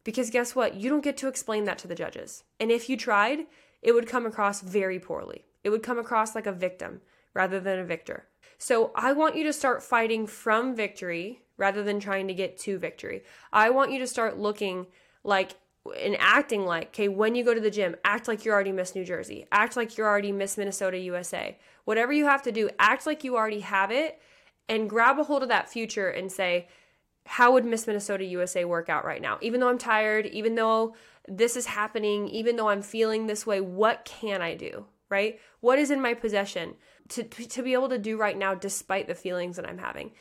Because 0.03 0.29
guess 0.29 0.55
what? 0.55 0.75
You 0.75 0.89
don't 0.89 1.03
get 1.03 1.17
to 1.17 1.27
explain 1.27 1.65
that 1.65 1.77
to 1.79 1.87
the 1.87 1.95
judges. 1.95 2.43
And 2.59 2.71
if 2.71 2.89
you 2.89 2.97
tried, 2.97 3.39
it 3.81 3.93
would 3.93 4.07
come 4.07 4.25
across 4.25 4.61
very 4.61 4.99
poorly. 4.99 5.45
It 5.63 5.69
would 5.69 5.83
come 5.83 5.99
across 5.99 6.35
like 6.35 6.45
a 6.47 6.51
victim 6.51 7.01
rather 7.33 7.59
than 7.59 7.79
a 7.79 7.85
victor. 7.85 8.25
So 8.57 8.91
I 8.95 9.13
want 9.13 9.35
you 9.35 9.43
to 9.45 9.53
start 9.53 9.83
fighting 9.83 10.27
from 10.27 10.75
victory 10.75 11.43
rather 11.57 11.83
than 11.83 11.99
trying 11.99 12.27
to 12.27 12.33
get 12.33 12.57
to 12.59 12.77
victory. 12.77 13.23
I 13.53 13.69
want 13.69 13.91
you 13.91 13.99
to 13.99 14.07
start 14.07 14.37
looking 14.37 14.87
like 15.23 15.51
and 15.97 16.15
acting 16.19 16.65
like, 16.65 16.87
okay, 16.87 17.07
when 17.07 17.35
you 17.35 17.43
go 17.43 17.53
to 17.53 17.61
the 17.61 17.71
gym, 17.71 17.95
act 18.03 18.27
like 18.27 18.43
you're 18.43 18.53
already 18.53 18.71
Miss 18.71 18.95
New 18.95 19.05
Jersey, 19.05 19.45
act 19.51 19.75
like 19.75 19.97
you're 19.97 20.07
already 20.07 20.31
Miss 20.31 20.57
Minnesota 20.57 20.97
USA. 20.97 21.57
Whatever 21.85 22.13
you 22.13 22.25
have 22.25 22.43
to 22.43 22.51
do, 22.51 22.69
act 22.79 23.05
like 23.05 23.23
you 23.23 23.35
already 23.35 23.61
have 23.61 23.91
it 23.91 24.21
and 24.67 24.89
grab 24.89 25.19
a 25.19 25.23
hold 25.23 25.41
of 25.41 25.49
that 25.49 25.69
future 25.69 26.09
and 26.09 26.31
say, 26.31 26.67
how 27.25 27.53
would 27.53 27.65
Miss 27.65 27.87
Minnesota 27.87 28.25
USA 28.25 28.65
work 28.65 28.89
out 28.89 29.05
right 29.05 29.21
now? 29.21 29.37
Even 29.41 29.59
though 29.59 29.69
I'm 29.69 29.77
tired, 29.77 30.25
even 30.27 30.55
though 30.55 30.95
this 31.29 31.55
is 31.55 31.65
happening, 31.65 32.27
even 32.29 32.55
though 32.55 32.69
I'm 32.69 32.81
feeling 32.81 33.27
this 33.27 33.45
way, 33.45 33.61
what 33.61 34.05
can 34.05 34.41
I 34.41 34.55
do? 34.55 34.85
Right? 35.09 35.39
What 35.59 35.79
is 35.79 35.91
in 35.91 36.01
my 36.01 36.13
possession 36.13 36.75
to, 37.09 37.23
to 37.23 37.63
be 37.63 37.73
able 37.73 37.89
to 37.89 37.97
do 37.97 38.17
right 38.17 38.37
now 38.37 38.53
despite 38.53 39.07
the 39.07 39.15
feelings 39.15 39.55
that 39.55 39.67
I'm 39.67 39.79
having? 39.79 40.11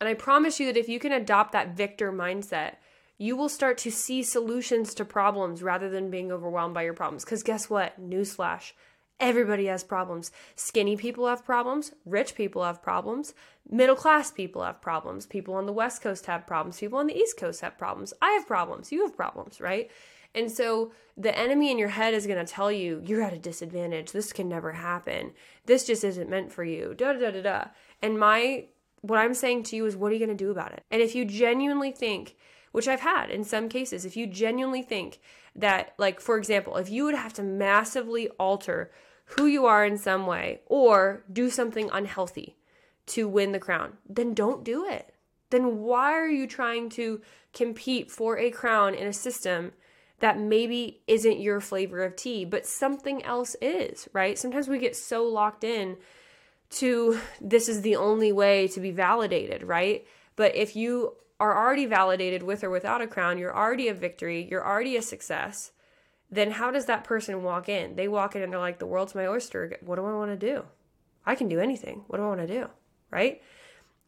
And 0.00 0.08
I 0.08 0.14
promise 0.14 0.60
you 0.60 0.66
that 0.66 0.78
if 0.78 0.88
you 0.88 0.98
can 0.98 1.12
adopt 1.12 1.52
that 1.52 1.76
victor 1.76 2.12
mindset, 2.12 2.76
you 3.16 3.36
will 3.36 3.48
start 3.48 3.78
to 3.78 3.90
see 3.90 4.22
solutions 4.22 4.92
to 4.94 5.04
problems 5.04 5.62
rather 5.62 5.88
than 5.88 6.10
being 6.10 6.32
overwhelmed 6.32 6.74
by 6.74 6.82
your 6.82 6.94
problems. 6.94 7.24
Because 7.24 7.42
guess 7.42 7.70
what? 7.70 7.98
Newsflash 8.00 8.72
Everybody 9.20 9.66
has 9.66 9.84
problems. 9.84 10.32
Skinny 10.56 10.96
people 10.96 11.28
have 11.28 11.44
problems. 11.44 11.92
Rich 12.04 12.34
people 12.34 12.64
have 12.64 12.82
problems. 12.82 13.32
Middle 13.70 13.94
class 13.94 14.32
people 14.32 14.64
have 14.64 14.80
problems. 14.82 15.24
People 15.24 15.54
on 15.54 15.66
the 15.66 15.72
West 15.72 16.02
Coast 16.02 16.26
have 16.26 16.46
problems. 16.46 16.80
People 16.80 16.98
on 16.98 17.06
the 17.06 17.16
East 17.16 17.36
Coast 17.36 17.60
have 17.60 17.78
problems. 17.78 18.12
I 18.20 18.32
have 18.32 18.46
problems. 18.46 18.90
You 18.90 19.02
have 19.04 19.16
problems, 19.16 19.60
right? 19.60 19.90
And 20.34 20.50
so 20.50 20.92
the 21.16 21.36
enemy 21.38 21.70
in 21.70 21.78
your 21.78 21.88
head 21.88 22.14
is 22.14 22.26
going 22.26 22.44
to 22.44 22.52
tell 22.52 22.72
you, 22.72 23.00
you're 23.04 23.22
at 23.22 23.32
a 23.32 23.38
disadvantage. 23.38 24.12
This 24.12 24.32
can 24.32 24.48
never 24.48 24.72
happen. 24.72 25.32
This 25.66 25.86
just 25.86 26.02
isn't 26.02 26.28
meant 26.28 26.52
for 26.52 26.64
you. 26.64 26.94
Da 26.96 27.12
da 27.12 27.30
da 27.30 27.42
da. 27.42 27.64
And 28.02 28.18
my, 28.18 28.66
what 29.00 29.20
I'm 29.20 29.34
saying 29.34 29.62
to 29.64 29.76
you 29.76 29.86
is, 29.86 29.96
what 29.96 30.10
are 30.10 30.14
you 30.14 30.24
going 30.24 30.36
to 30.36 30.44
do 30.44 30.50
about 30.50 30.72
it? 30.72 30.82
And 30.90 31.00
if 31.00 31.14
you 31.14 31.24
genuinely 31.24 31.92
think, 31.92 32.36
which 32.72 32.88
I've 32.88 33.00
had 33.00 33.30
in 33.30 33.44
some 33.44 33.68
cases, 33.68 34.04
if 34.04 34.16
you 34.16 34.26
genuinely 34.26 34.82
think 34.82 35.20
that, 35.54 35.94
like, 35.98 36.20
for 36.20 36.36
example, 36.36 36.76
if 36.76 36.90
you 36.90 37.04
would 37.04 37.14
have 37.14 37.32
to 37.34 37.42
massively 37.44 38.28
alter 38.30 38.90
who 39.26 39.46
you 39.46 39.66
are 39.66 39.86
in 39.86 39.96
some 39.96 40.26
way 40.26 40.60
or 40.66 41.22
do 41.32 41.48
something 41.48 41.88
unhealthy 41.92 42.56
to 43.06 43.28
win 43.28 43.52
the 43.52 43.60
crown, 43.60 43.92
then 44.08 44.34
don't 44.34 44.64
do 44.64 44.84
it. 44.84 45.14
Then 45.50 45.82
why 45.82 46.12
are 46.14 46.28
you 46.28 46.48
trying 46.48 46.88
to 46.90 47.20
compete 47.52 48.10
for 48.10 48.36
a 48.36 48.50
crown 48.50 48.94
in 48.94 49.06
a 49.06 49.12
system 49.12 49.72
that 50.20 50.38
maybe 50.38 51.02
isn't 51.06 51.40
your 51.40 51.60
flavor 51.60 52.02
of 52.02 52.16
tea, 52.16 52.44
but 52.44 52.66
something 52.66 53.22
else 53.24 53.56
is, 53.60 54.08
right? 54.12 54.38
Sometimes 54.38 54.68
we 54.68 54.78
get 54.78 54.96
so 54.96 55.24
locked 55.24 55.64
in 55.64 55.96
to 56.70 57.18
this 57.40 57.68
is 57.68 57.82
the 57.82 57.96
only 57.96 58.32
way 58.32 58.68
to 58.68 58.80
be 58.80 58.90
validated, 58.90 59.62
right? 59.62 60.06
But 60.36 60.54
if 60.56 60.76
you 60.76 61.14
are 61.40 61.56
already 61.56 61.86
validated 61.86 62.42
with 62.42 62.64
or 62.64 62.70
without 62.70 63.02
a 63.02 63.06
crown, 63.06 63.38
you're 63.38 63.56
already 63.56 63.88
a 63.88 63.94
victory, 63.94 64.46
you're 64.50 64.66
already 64.66 64.96
a 64.96 65.02
success, 65.02 65.72
then 66.30 66.52
how 66.52 66.70
does 66.70 66.86
that 66.86 67.04
person 67.04 67.42
walk 67.42 67.68
in? 67.68 67.96
They 67.96 68.08
walk 68.08 68.34
in 68.34 68.42
and 68.42 68.52
they're 68.52 68.60
like, 68.60 68.78
the 68.78 68.86
world's 68.86 69.14
my 69.14 69.26
oyster. 69.26 69.76
What 69.82 69.96
do 69.96 70.06
I 70.06 70.14
want 70.14 70.30
to 70.30 70.36
do? 70.36 70.64
I 71.26 71.34
can 71.34 71.48
do 71.48 71.60
anything. 71.60 72.04
What 72.06 72.18
do 72.18 72.24
I 72.24 72.28
want 72.28 72.40
to 72.40 72.46
do? 72.46 72.68
Right? 73.10 73.42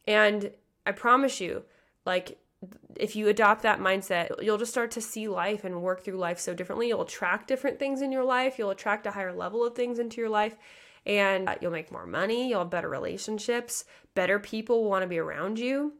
And 0.07 0.51
I 0.85 0.91
promise 0.91 1.39
you, 1.39 1.63
like, 2.05 2.37
if 2.95 3.15
you 3.15 3.27
adopt 3.27 3.61
that 3.61 3.79
mindset, 3.79 4.41
you'll 4.41 4.57
just 4.57 4.71
start 4.71 4.91
to 4.91 5.01
see 5.01 5.27
life 5.27 5.63
and 5.63 5.81
work 5.81 6.03
through 6.03 6.17
life 6.17 6.39
so 6.39 6.53
differently. 6.53 6.87
You'll 6.87 7.01
attract 7.01 7.47
different 7.47 7.79
things 7.79 8.01
in 8.01 8.11
your 8.11 8.23
life, 8.23 8.57
you'll 8.57 8.71
attract 8.71 9.05
a 9.05 9.11
higher 9.11 9.33
level 9.33 9.65
of 9.65 9.75
things 9.75 9.99
into 9.99 10.19
your 10.19 10.29
life, 10.29 10.55
and 11.05 11.47
uh, 11.47 11.55
you'll 11.61 11.71
make 11.71 11.91
more 11.91 12.07
money, 12.07 12.49
you'll 12.49 12.61
have 12.61 12.69
better 12.69 12.89
relationships, 12.89 13.85
better 14.15 14.39
people 14.39 14.83
will 14.83 14.89
want 14.89 15.03
to 15.03 15.07
be 15.07 15.19
around 15.19 15.59
you. 15.59 15.93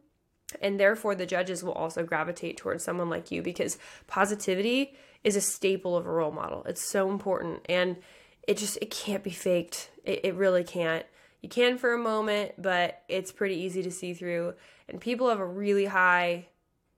And 0.62 0.80
therefore, 0.80 1.14
the 1.14 1.26
judges 1.26 1.62
will 1.62 1.72
also 1.72 2.04
gravitate 2.04 2.56
towards 2.56 2.82
someone 2.82 3.10
like 3.10 3.30
you 3.30 3.42
because 3.42 3.78
positivity 4.06 4.94
is 5.22 5.36
a 5.36 5.42
staple 5.42 5.94
of 5.94 6.06
a 6.06 6.10
role 6.10 6.32
model. 6.32 6.64
It's 6.64 6.82
so 6.82 7.10
important. 7.10 7.60
And 7.68 7.98
it 8.46 8.56
just, 8.56 8.78
it 8.80 8.90
can't 8.90 9.22
be 9.22 9.30
faked. 9.30 9.90
It, 10.04 10.20
it 10.24 10.34
really 10.34 10.64
can't. 10.64 11.04
You 11.42 11.50
can 11.50 11.76
for 11.76 11.92
a 11.92 11.98
moment, 11.98 12.52
but 12.56 13.02
it's 13.08 13.30
pretty 13.30 13.56
easy 13.56 13.82
to 13.82 13.90
see 13.90 14.14
through. 14.14 14.54
And 14.88 15.00
people 15.00 15.28
have 15.28 15.40
a 15.40 15.46
really 15.46 15.86
high 15.86 16.48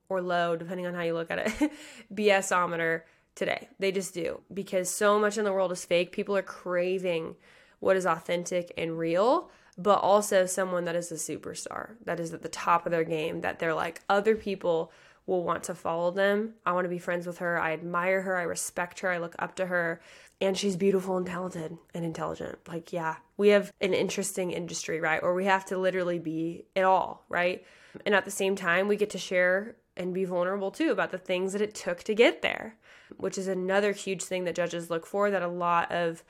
or 0.09 0.20
low, 0.20 0.57
depending 0.57 0.87
on 0.87 0.94
how 0.94 1.03
you 1.03 1.14
look 1.14 1.31
at 1.31 1.62
it, 1.62 1.72
BSometer 2.14 3.03
today. 3.35 3.68
They 3.79 3.92
just 3.92 4.14
do 4.14 4.40
because 4.53 4.90
so 4.90 5.18
much 5.18 5.38
in 5.38 5.44
the 5.44 5.53
world 5.53 5.72
is 5.72 5.85
fake. 5.85 6.12
People 6.12 6.37
are 6.37 6.42
craving 6.42 7.37
what 7.79 7.96
is 7.96 8.07
authentic 8.07 8.72
and 8.76 8.98
real 8.98 9.50
but 9.81 10.00
also 10.00 10.44
someone 10.44 10.85
that 10.85 10.94
is 10.94 11.11
a 11.11 11.14
superstar, 11.14 11.92
that 12.05 12.20
is 12.20 12.35
at 12.35 12.42
the 12.42 12.48
top 12.50 12.85
of 12.85 12.92
their 12.92 13.05
game, 13.05 13.40
that 13.40 13.59
they're 13.59 13.74
like, 13.74 14.03
other 14.11 14.37
people 14.37 14.92
will 15.31 15.45
want 15.45 15.62
to 15.62 15.75
follow 15.77 16.11
them. 16.11 16.55
I 16.66 16.73
want 16.73 16.85
to 16.87 16.90
be 16.90 16.99
friends 16.99 17.25
with 17.25 17.38
her. 17.38 17.59
I 17.59 17.73
admire 17.73 18.21
her. 18.23 18.37
I 18.37 18.43
respect 18.43 19.01
her. 19.01 19.11
I 19.11 19.19
look 19.19 19.37
up 19.38 19.55
to 19.57 19.66
her. 19.66 20.01
And 20.40 20.59
she's 20.59 20.77
beautiful 20.77 21.16
and 21.16 21.27
talented 21.27 21.79
and 21.95 22.05
intelligent. 22.05 22.59
Like, 22.66 22.93
yeah, 22.93 23.16
we 23.37 23.51
have 23.51 23.73
an 23.81 23.95
interesting 23.95 24.51
industry, 24.51 25.01
right? 25.01 25.23
Or 25.23 25.35
we 25.35 25.45
have 25.45 25.64
to 25.66 25.79
literally 25.79 26.19
be 26.19 26.64
it 26.75 26.83
all, 26.83 27.25
right? 27.29 27.64
And 28.05 28.14
at 28.14 28.25
the 28.25 28.31
same 28.31 28.57
time, 28.57 28.88
we 28.88 28.97
get 28.97 29.11
to 29.11 29.19
share 29.19 29.77
and 29.97 30.12
be 30.12 30.25
vulnerable 30.25 30.73
too 30.73 30.90
about 30.90 31.12
the 31.12 31.19
things 31.19 31.53
that 31.53 31.62
it 31.62 31.75
took 31.75 32.03
to 32.05 32.14
get 32.14 32.43
there, 32.43 32.77
which 33.16 33.38
is 33.38 33.47
another 33.47 33.93
huge 33.93 34.23
thing 34.23 34.45
that 34.45 34.57
judges 34.57 34.90
look 34.90 35.07
for 35.07 35.31
that 35.31 35.43
a 35.43 35.49
lot 35.49 35.93
of 35.93 36.25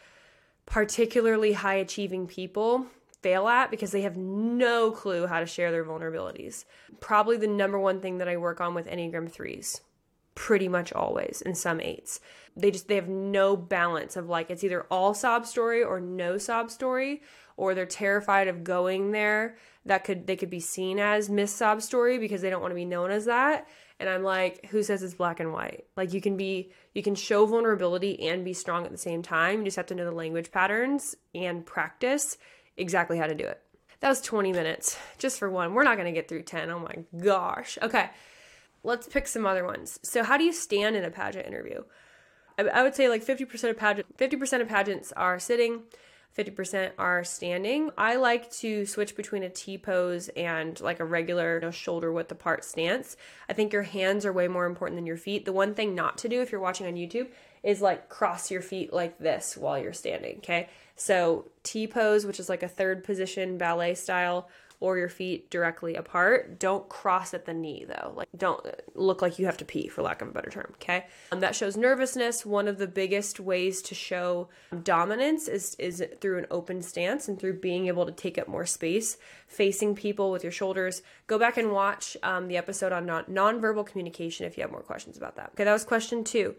particularly 0.67 1.55
high 1.55 1.75
achieving 1.75 2.27
people 2.27 2.87
fail 3.23 3.49
at 3.49 3.71
because 3.71 3.91
they 3.93 4.03
have 4.03 4.17
no 4.17 4.91
clue 4.91 5.27
how 5.27 5.41
to 5.41 5.47
share 5.47 5.71
their 5.71 5.85
vulnerabilities. 5.85 6.65
Probably 7.01 7.37
the 7.37 7.47
number 7.47 7.79
one 7.79 8.01
thing 8.01 8.19
that 8.19 8.29
I 8.29 8.37
work 8.37 8.61
on 8.61 8.75
with 8.75 8.87
Enneagram 8.87 9.33
3s 9.33 9.81
pretty 10.35 10.69
much 10.69 10.93
always 10.93 11.43
and 11.45 11.57
some 11.57 11.81
eights. 11.81 12.21
They 12.57 12.71
just 12.71 12.89
they 12.89 12.95
have 12.95 13.09
no 13.09 13.57
balance 13.57 14.17
of 14.17 14.29
like 14.29 14.51
it's 14.51 14.65
either 14.65 14.85
all 14.91 15.13
sob 15.13 15.47
story 15.47 15.83
or 15.83 16.01
no 16.01 16.39
sob 16.39 16.71
story 16.71 17.23
or 17.57 17.75
they're 17.75 17.87
terrified 17.87 18.49
of 18.49 18.65
going 18.65 19.13
there 19.13 19.57
that 19.85 20.05
could 20.05 20.27
they 20.27 20.37
could 20.37 20.51
be 20.51 20.61
seen 20.61 20.99
as 20.99 21.29
miss 21.29 21.55
sob 21.55 21.83
story 21.83 22.19
because 22.19 22.41
they 22.41 22.51
don't 22.51 22.63
want 22.63 22.71
to 22.71 22.77
be 22.77 22.85
known 22.85 23.11
as 23.11 23.27
that. 23.27 23.69
And 23.99 24.09
i'm 24.09 24.23
like 24.23 24.65
who 24.71 24.83
says 24.83 25.03
it's 25.03 25.15
black 25.15 25.41
and 25.41 25.53
white? 25.53 25.85
Like 25.97 26.15
you 26.15 26.21
can 26.21 26.37
be 26.37 26.73
you 26.95 27.03
can 27.03 27.15
show 27.15 27.45
vulnerability 27.45 28.29
and 28.29 28.45
be 28.45 28.55
strong 28.55 28.87
at 28.87 28.93
the 28.93 28.99
same 28.99 29.23
time. 29.23 29.59
You 29.59 29.67
just 29.67 29.77
have 29.77 29.87
to 29.87 29.95
know 29.95 30.05
the 30.05 30.13
language 30.13 30.51
patterns 30.51 31.17
and 31.35 31.67
practice 31.67 32.39
exactly 32.81 33.19
how 33.19 33.27
to 33.27 33.35
do 33.35 33.45
it. 33.45 33.61
That 34.01 34.09
was 34.09 34.21
20 34.21 34.53
minutes 34.53 34.99
just 35.19 35.39
for 35.39 35.51
one. 35.51 35.75
We're 35.75 35.85
not 35.85 35.97
going 35.97 36.07
to 36.07 36.19
get 36.19 36.29
through 36.29 36.43
10. 36.43 36.71
Oh 36.71 36.79
my 36.79 37.05
gosh. 37.23 37.79
Okay. 37.83 38.11
Let's 38.83 39.07
pick 39.07 39.29
some 39.29 39.45
other 39.45 39.65
ones. 39.65 40.01
So, 40.03 40.25
how 40.25 40.39
do 40.39 40.45
you 40.45 40.53
stand 40.53 40.97
in 40.97 41.05
a 41.05 41.11
pageant 41.11 41.47
interview? 41.47 41.83
I, 42.59 42.63
I 42.63 42.83
would 42.83 42.95
say 42.95 43.09
like 43.09 43.25
50% 43.25 43.71
of 43.71 43.77
pageant 43.77 44.17
50% 44.17 44.63
of 44.63 44.69
pageants 44.69 45.13
are 45.13 45.39
sitting, 45.39 45.83
50% 46.37 46.93
are 46.99 47.25
standing. 47.25 47.91
I 47.99 48.17
like 48.17 48.51
to 48.53 48.87
switch 48.87 49.17
between 49.17 49.43
a 49.43 49.51
T 49.51 49.77
pose 49.77 50.29
and 50.31 50.81
like 50.81 51.01
a 51.01 51.05
regular 51.05 51.57
you 51.57 51.61
know, 51.61 51.71
shoulder 51.71 52.13
width 52.13 52.33
apart 52.33 52.65
stance. 52.65 53.17
I 53.49 53.53
think 53.53 53.73
your 53.73 53.83
hands 53.83 54.25
are 54.25 54.33
way 54.33 54.49
more 54.49 54.67
important 54.67 54.97
than 54.97 55.07
your 55.07 55.17
feet. 55.17 55.45
The 55.45 55.53
one 55.53 55.75
thing 55.75 55.95
not 55.95 56.19
to 56.19 56.29
do 56.29 56.41
if 56.41 56.53
you're 56.53 56.61
watching 56.61 56.87
on 56.87 56.95
YouTube 56.95 57.29
is 57.63 57.83
like 57.83 58.09
cross 58.09 58.51
your 58.51 58.63
feet 58.63 58.93
like 58.93 59.19
this 59.19 59.57
while 59.57 59.79
you're 59.79 59.93
standing, 59.93 60.39
okay? 60.39 60.69
So 61.01 61.47
T 61.63 61.87
pose, 61.87 62.27
which 62.27 62.39
is 62.39 62.51
like 62.51 62.63
a 62.63 62.69
third 62.69 63.05
position 63.05 63.57
ballet 63.57 63.95
style, 63.95 64.51
or 64.81 64.99
your 64.99 65.09
feet 65.09 65.51
directly 65.51 65.95
apart. 65.95 66.59
Don't 66.59 66.87
cross 66.91 67.33
at 67.33 67.47
the 67.47 67.55
knee 67.55 67.87
though. 67.89 68.13
Like 68.15 68.29
don't 68.37 68.67
look 68.95 69.23
like 69.23 69.39
you 69.39 69.47
have 69.47 69.57
to 69.59 69.65
pee 69.65 69.89
for 69.89 70.03
lack 70.03 70.21
of 70.21 70.29
a 70.29 70.31
better 70.31 70.51
term, 70.51 70.73
okay? 70.75 71.07
Um, 71.33 71.41
that 71.41 71.55
shows 71.55 71.75
nervousness. 71.75 72.45
One 72.45 72.69
of 72.69 72.77
the 72.77 72.87
biggest 72.87 73.41
ways 73.41 73.81
to 73.83 73.95
show 73.95 74.51
dominance 74.83 75.49
is 75.49 75.75
is 75.77 76.05
through 76.21 76.37
an 76.37 76.47
open 76.51 76.83
stance 76.83 77.29
and 77.29 77.39
through 77.39 77.61
being 77.61 77.87
able 77.87 78.05
to 78.05 78.13
take 78.13 78.37
up 78.37 78.47
more 78.47 78.67
space, 78.67 79.17
facing 79.47 79.95
people 79.95 80.31
with 80.31 80.43
your 80.43 80.53
shoulders. 80.53 81.01
Go 81.27 81.39
back 81.39 81.57
and 81.57 81.73
watch 81.73 82.15
um, 82.23 82.49
the 82.49 82.59
episode 82.59 82.93
on 82.93 83.07
non- 83.07 83.25
nonverbal 83.25 83.87
communication 83.87 84.45
if 84.45 84.59
you 84.59 84.63
have 84.63 84.71
more 84.71 84.83
questions 84.83 85.17
about 85.17 85.37
that. 85.37 85.53
Okay, 85.55 85.65
that 85.65 85.73
was 85.73 85.85
question 85.85 86.25
2. 86.25 86.55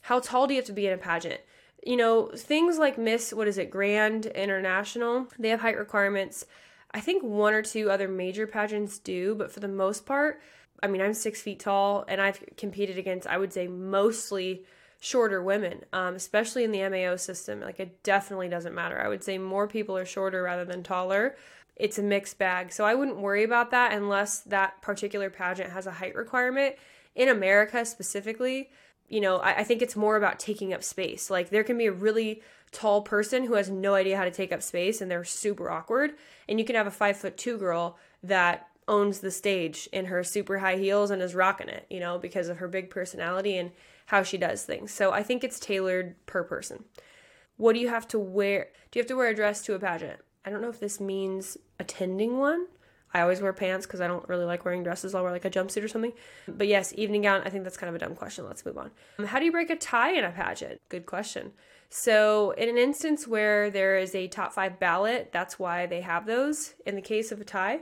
How 0.00 0.18
tall 0.18 0.46
do 0.46 0.54
you 0.54 0.60
have 0.60 0.66
to 0.66 0.72
be 0.72 0.86
in 0.86 0.94
a 0.94 0.98
pageant? 0.98 1.42
You 1.84 1.96
know, 1.96 2.30
things 2.34 2.78
like 2.78 2.96
Miss, 2.96 3.32
what 3.32 3.48
is 3.48 3.58
it, 3.58 3.70
Grand 3.70 4.26
International, 4.26 5.26
they 5.38 5.48
have 5.48 5.60
height 5.60 5.76
requirements. 5.76 6.46
I 6.92 7.00
think 7.00 7.22
one 7.22 7.54
or 7.54 7.62
two 7.62 7.90
other 7.90 8.06
major 8.06 8.46
pageants 8.46 8.98
do, 8.98 9.34
but 9.34 9.50
for 9.50 9.60
the 9.60 9.68
most 9.68 10.06
part, 10.06 10.40
I 10.82 10.88
mean, 10.88 11.00
I'm 11.00 11.14
six 11.14 11.40
feet 11.40 11.60
tall 11.60 12.04
and 12.06 12.20
I've 12.20 12.42
competed 12.56 12.98
against, 12.98 13.26
I 13.26 13.38
would 13.38 13.52
say, 13.52 13.66
mostly 13.66 14.64
shorter 15.00 15.42
women, 15.42 15.84
um, 15.92 16.14
especially 16.14 16.64
in 16.64 16.70
the 16.70 16.88
MAO 16.88 17.16
system. 17.16 17.60
Like, 17.60 17.80
it 17.80 18.02
definitely 18.02 18.48
doesn't 18.48 18.74
matter. 18.74 19.00
I 19.00 19.08
would 19.08 19.24
say 19.24 19.38
more 19.38 19.66
people 19.66 19.96
are 19.96 20.04
shorter 20.04 20.42
rather 20.42 20.64
than 20.64 20.82
taller. 20.82 21.36
It's 21.74 21.98
a 21.98 22.02
mixed 22.02 22.38
bag. 22.38 22.72
So 22.72 22.84
I 22.84 22.94
wouldn't 22.94 23.16
worry 23.18 23.42
about 23.42 23.70
that 23.72 23.92
unless 23.92 24.40
that 24.40 24.80
particular 24.82 25.30
pageant 25.30 25.70
has 25.70 25.86
a 25.86 25.92
height 25.92 26.14
requirement. 26.14 26.76
In 27.14 27.28
America 27.28 27.84
specifically, 27.84 28.70
you 29.12 29.20
know, 29.20 29.36
I, 29.36 29.58
I 29.58 29.64
think 29.64 29.82
it's 29.82 29.94
more 29.94 30.16
about 30.16 30.40
taking 30.40 30.72
up 30.72 30.82
space. 30.82 31.28
Like 31.28 31.50
there 31.50 31.62
can 31.62 31.76
be 31.76 31.86
a 31.86 31.92
really 31.92 32.42
tall 32.72 33.02
person 33.02 33.44
who 33.44 33.54
has 33.54 33.68
no 33.68 33.94
idea 33.94 34.16
how 34.16 34.24
to 34.24 34.30
take 34.30 34.52
up 34.52 34.62
space 34.62 35.02
and 35.02 35.10
they're 35.10 35.22
super 35.22 35.70
awkward. 35.70 36.14
And 36.48 36.58
you 36.58 36.64
can 36.64 36.76
have 36.76 36.86
a 36.86 36.90
five 36.90 37.18
foot 37.18 37.36
two 37.36 37.58
girl 37.58 37.98
that 38.22 38.68
owns 38.88 39.20
the 39.20 39.30
stage 39.30 39.86
in 39.92 40.06
her 40.06 40.24
super 40.24 40.58
high 40.58 40.76
heels 40.76 41.10
and 41.10 41.20
is 41.20 41.34
rocking 41.34 41.68
it, 41.68 41.86
you 41.90 42.00
know, 42.00 42.18
because 42.18 42.48
of 42.48 42.56
her 42.56 42.68
big 42.68 42.88
personality 42.88 43.58
and 43.58 43.70
how 44.06 44.22
she 44.22 44.38
does 44.38 44.64
things. 44.64 44.90
So 44.90 45.12
I 45.12 45.22
think 45.22 45.44
it's 45.44 45.60
tailored 45.60 46.14
per 46.24 46.42
person. 46.42 46.84
What 47.58 47.74
do 47.74 47.80
you 47.80 47.88
have 47.88 48.08
to 48.08 48.18
wear? 48.18 48.68
Do 48.90 48.98
you 48.98 49.02
have 49.02 49.08
to 49.08 49.16
wear 49.16 49.28
a 49.28 49.36
dress 49.36 49.62
to 49.66 49.74
a 49.74 49.78
pageant? 49.78 50.20
I 50.44 50.50
don't 50.50 50.62
know 50.62 50.70
if 50.70 50.80
this 50.80 50.98
means 50.98 51.58
attending 51.78 52.38
one 52.38 52.66
I 53.14 53.20
always 53.20 53.40
wear 53.40 53.52
pants 53.52 53.86
because 53.86 54.00
I 54.00 54.06
don't 54.06 54.26
really 54.28 54.44
like 54.44 54.64
wearing 54.64 54.82
dresses. 54.82 55.14
I'll 55.14 55.22
wear 55.22 55.32
like 55.32 55.44
a 55.44 55.50
jumpsuit 55.50 55.84
or 55.84 55.88
something. 55.88 56.12
But 56.48 56.66
yes, 56.66 56.92
evening 56.96 57.22
gown, 57.22 57.42
I 57.44 57.50
think 57.50 57.64
that's 57.64 57.76
kind 57.76 57.88
of 57.88 57.94
a 57.94 57.98
dumb 57.98 58.14
question. 58.14 58.46
Let's 58.46 58.64
move 58.64 58.78
on. 58.78 58.90
Um, 59.18 59.26
how 59.26 59.38
do 59.38 59.44
you 59.44 59.52
break 59.52 59.70
a 59.70 59.76
tie 59.76 60.12
in 60.12 60.24
a 60.24 60.30
pageant? 60.30 60.80
Good 60.88 61.06
question. 61.06 61.52
So, 61.90 62.52
in 62.52 62.70
an 62.70 62.78
instance 62.78 63.28
where 63.28 63.68
there 63.68 63.98
is 63.98 64.14
a 64.14 64.26
top 64.28 64.54
five 64.54 64.78
ballot, 64.78 65.28
that's 65.30 65.58
why 65.58 65.84
they 65.84 66.00
have 66.00 66.24
those. 66.24 66.74
In 66.86 66.94
the 66.94 67.02
case 67.02 67.30
of 67.30 67.40
a 67.40 67.44
tie, 67.44 67.80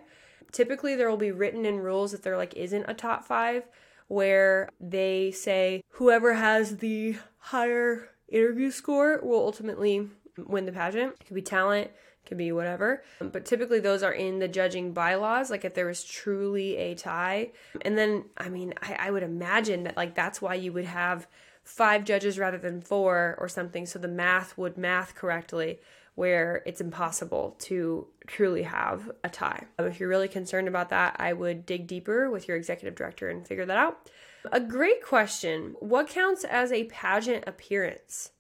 typically 0.51 0.97
there 0.97 1.09
will 1.09 1.17
be 1.17 1.31
written 1.31 1.65
in 1.65 1.79
rules 1.79 2.11
that 2.11 2.25
there 2.25 2.37
like 2.37 2.55
isn't 2.55 2.85
a 2.89 2.95
top 2.95 3.25
five 3.25 3.69
where 4.09 4.69
they 4.81 5.31
say 5.31 5.85
whoever 5.91 6.35
has 6.35 6.79
the 6.79 7.17
higher 7.39 8.09
interview 8.29 8.73
score 8.73 9.21
will 9.23 9.39
ultimately 9.39 10.09
win 10.37 10.67
the 10.67 10.73
pageant. 10.73 11.15
It 11.21 11.27
could 11.27 11.35
be 11.35 11.43
talent, 11.43 11.93
could 12.27 12.39
be 12.39 12.53
whatever. 12.53 13.03
But 13.19 13.45
typically 13.45 13.81
those 13.81 14.03
are 14.03 14.13
in 14.13 14.39
the 14.39 14.49
judging 14.49 14.93
bylaws, 14.93 15.51
like 15.51 15.65
if 15.65 15.75
there 15.75 15.87
was 15.87 16.05
truly 16.05 16.77
a 16.77 16.95
tie. 16.95 17.51
And 17.83 17.99
then, 17.99 18.25
I 18.37 18.49
mean, 18.49 18.75
I, 18.83 18.97
I 18.99 19.11
would 19.11 19.23
imagine 19.23 19.85
that 19.85 19.97
like 19.97 20.15
that's 20.15 20.41
why 20.41 20.55
you 20.55 20.73
would 20.73 20.85
have 20.85 21.27
five 21.63 22.05
judges 22.05 22.39
rather 22.39 22.59
than 22.59 22.81
four 22.81 23.37
or 23.39 23.49
something, 23.49 23.87
so 23.87 23.99
the 23.99 24.09
math 24.09 24.57
would 24.57 24.77
math 24.77 25.15
correctly 25.15 25.79
where 26.15 26.63
it's 26.67 26.81
impossible 26.81 27.57
to 27.61 28.07
truly 28.27 28.63
have 28.63 29.11
a 29.25 29.29
tie. 29.29 29.65
Um, 29.79 29.87
if 29.87 29.99
you're 29.99 30.09
really 30.09 30.29
concerned 30.29 30.69
about 30.69 30.91
that, 30.91 31.17
I 31.19 31.33
would 31.33 31.65
dig 31.65 31.87
deeper 31.87 32.31
with 32.31 32.49
your 32.49 32.57
executive 32.57 32.95
director 32.95 33.29
and 33.29 33.47
figure 33.47 33.65
that 33.67 33.79
out. 33.79 34.11
A 34.53 34.61
great 34.61 35.03
question. 35.03 35.77
What 35.81 36.09
counts 36.09 36.45
as 36.45 36.73
a 36.73 36.85
pageant 36.85 37.45
appearance? 37.47 38.33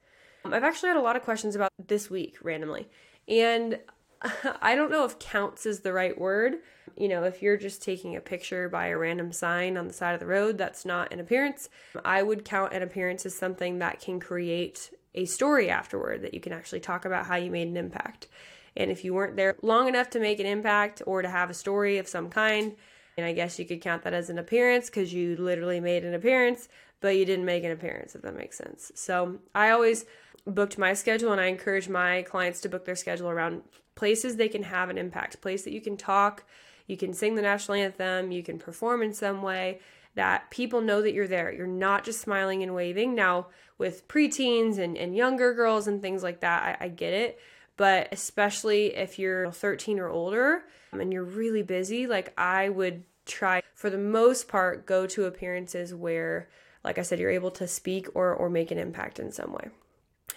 Um, 0.44 0.52
I've 0.52 0.64
actually 0.64 0.88
had 0.88 0.96
a 0.96 1.02
lot 1.02 1.16
of 1.16 1.22
questions 1.22 1.54
about 1.54 1.70
this 1.86 2.10
week 2.10 2.36
randomly. 2.42 2.88
And 3.30 3.78
I 4.60 4.74
don't 4.74 4.90
know 4.90 5.04
if 5.04 5.18
counts 5.18 5.64
is 5.64 5.80
the 5.80 5.92
right 5.92 6.18
word. 6.18 6.56
You 6.96 7.08
know, 7.08 7.22
if 7.24 7.40
you're 7.40 7.56
just 7.56 7.82
taking 7.82 8.16
a 8.16 8.20
picture 8.20 8.68
by 8.68 8.88
a 8.88 8.98
random 8.98 9.32
sign 9.32 9.76
on 9.78 9.86
the 9.86 9.94
side 9.94 10.12
of 10.12 10.20
the 10.20 10.26
road, 10.26 10.58
that's 10.58 10.84
not 10.84 11.12
an 11.12 11.20
appearance. 11.20 11.70
I 12.04 12.22
would 12.22 12.44
count 12.44 12.74
an 12.74 12.82
appearance 12.82 13.24
as 13.24 13.34
something 13.34 13.78
that 13.78 14.00
can 14.00 14.20
create 14.20 14.90
a 15.14 15.24
story 15.24 15.70
afterward 15.70 16.22
that 16.22 16.34
you 16.34 16.40
can 16.40 16.52
actually 16.52 16.80
talk 16.80 17.04
about 17.04 17.26
how 17.26 17.36
you 17.36 17.50
made 17.50 17.68
an 17.68 17.76
impact. 17.76 18.28
And 18.76 18.90
if 18.90 19.04
you 19.04 19.14
weren't 19.14 19.36
there 19.36 19.56
long 19.62 19.88
enough 19.88 20.10
to 20.10 20.20
make 20.20 20.40
an 20.40 20.46
impact 20.46 21.02
or 21.06 21.22
to 21.22 21.28
have 21.28 21.50
a 21.50 21.54
story 21.54 21.98
of 21.98 22.06
some 22.06 22.28
kind, 22.28 22.76
And 23.16 23.26
I 23.26 23.32
guess 23.32 23.58
you 23.58 23.64
could 23.64 23.80
count 23.80 24.02
that 24.04 24.14
as 24.14 24.30
an 24.30 24.38
appearance 24.38 24.86
because 24.86 25.12
you 25.12 25.36
literally 25.36 25.80
made 25.80 26.04
an 26.04 26.14
appearance, 26.14 26.68
but 27.00 27.16
you 27.16 27.24
didn't 27.24 27.44
make 27.44 27.64
an 27.64 27.70
appearance, 27.70 28.14
if 28.14 28.22
that 28.22 28.36
makes 28.36 28.56
sense. 28.56 28.92
So 28.94 29.38
I 29.54 29.70
always 29.70 30.06
booked 30.46 30.78
my 30.78 30.94
schedule 30.94 31.32
and 31.32 31.40
I 31.40 31.46
encourage 31.46 31.88
my 31.88 32.22
clients 32.22 32.60
to 32.62 32.68
book 32.68 32.84
their 32.84 32.96
schedule 32.96 33.28
around 33.28 33.62
places 33.94 34.36
they 34.36 34.48
can 34.48 34.62
have 34.62 34.88
an 34.88 34.98
impact, 34.98 35.40
place 35.40 35.64
that 35.64 35.72
you 35.72 35.80
can 35.80 35.96
talk, 35.96 36.44
you 36.86 36.96
can 36.96 37.12
sing 37.12 37.34
the 37.34 37.42
national 37.42 37.76
anthem, 37.76 38.32
you 38.32 38.42
can 38.42 38.58
perform 38.58 39.02
in 39.02 39.12
some 39.12 39.42
way 39.42 39.80
that 40.14 40.50
people 40.50 40.80
know 40.80 41.02
that 41.02 41.12
you're 41.12 41.28
there. 41.28 41.52
You're 41.52 41.66
not 41.66 42.04
just 42.04 42.20
smiling 42.20 42.62
and 42.62 42.74
waving. 42.74 43.14
Now, 43.14 43.46
with 43.78 44.08
preteens 44.08 44.78
and, 44.78 44.96
and 44.96 45.16
younger 45.16 45.54
girls 45.54 45.86
and 45.86 46.02
things 46.02 46.22
like 46.22 46.40
that, 46.40 46.78
I, 46.80 46.86
I 46.86 46.88
get 46.88 47.12
it. 47.12 47.38
But 47.76 48.08
especially 48.12 48.94
if 48.94 49.18
you're 49.18 49.50
13 49.50 49.98
or 49.98 50.08
older 50.08 50.64
um, 50.92 51.00
and 51.00 51.12
you're 51.12 51.24
really 51.24 51.62
busy, 51.62 52.06
like 52.06 52.32
I 52.38 52.68
would 52.68 53.04
try, 53.26 53.62
for 53.74 53.88
the 53.90 53.98
most 53.98 54.48
part, 54.48 54.86
go 54.86 55.06
to 55.06 55.24
appearances 55.24 55.94
where, 55.94 56.48
like 56.84 56.98
I 56.98 57.02
said, 57.02 57.18
you're 57.18 57.30
able 57.30 57.50
to 57.52 57.66
speak 57.66 58.08
or, 58.14 58.34
or 58.34 58.50
make 58.50 58.70
an 58.70 58.78
impact 58.78 59.18
in 59.18 59.32
some 59.32 59.52
way. 59.52 59.68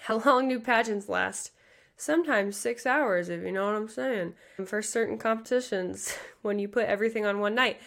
How 0.03 0.19
long 0.19 0.49
do 0.49 0.59
pageants 0.59 1.09
last? 1.09 1.51
Sometimes 1.95 2.57
six 2.57 2.85
hours, 2.85 3.29
if 3.29 3.43
you 3.43 3.51
know 3.51 3.65
what 3.65 3.75
I'm 3.75 3.87
saying. 3.87 4.33
For 4.65 4.81
certain 4.81 5.17
competitions, 5.17 6.15
when 6.41 6.59
you 6.59 6.67
put 6.67 6.85
everything 6.85 7.25
on 7.25 7.39
one 7.39 7.55
night. 7.55 7.79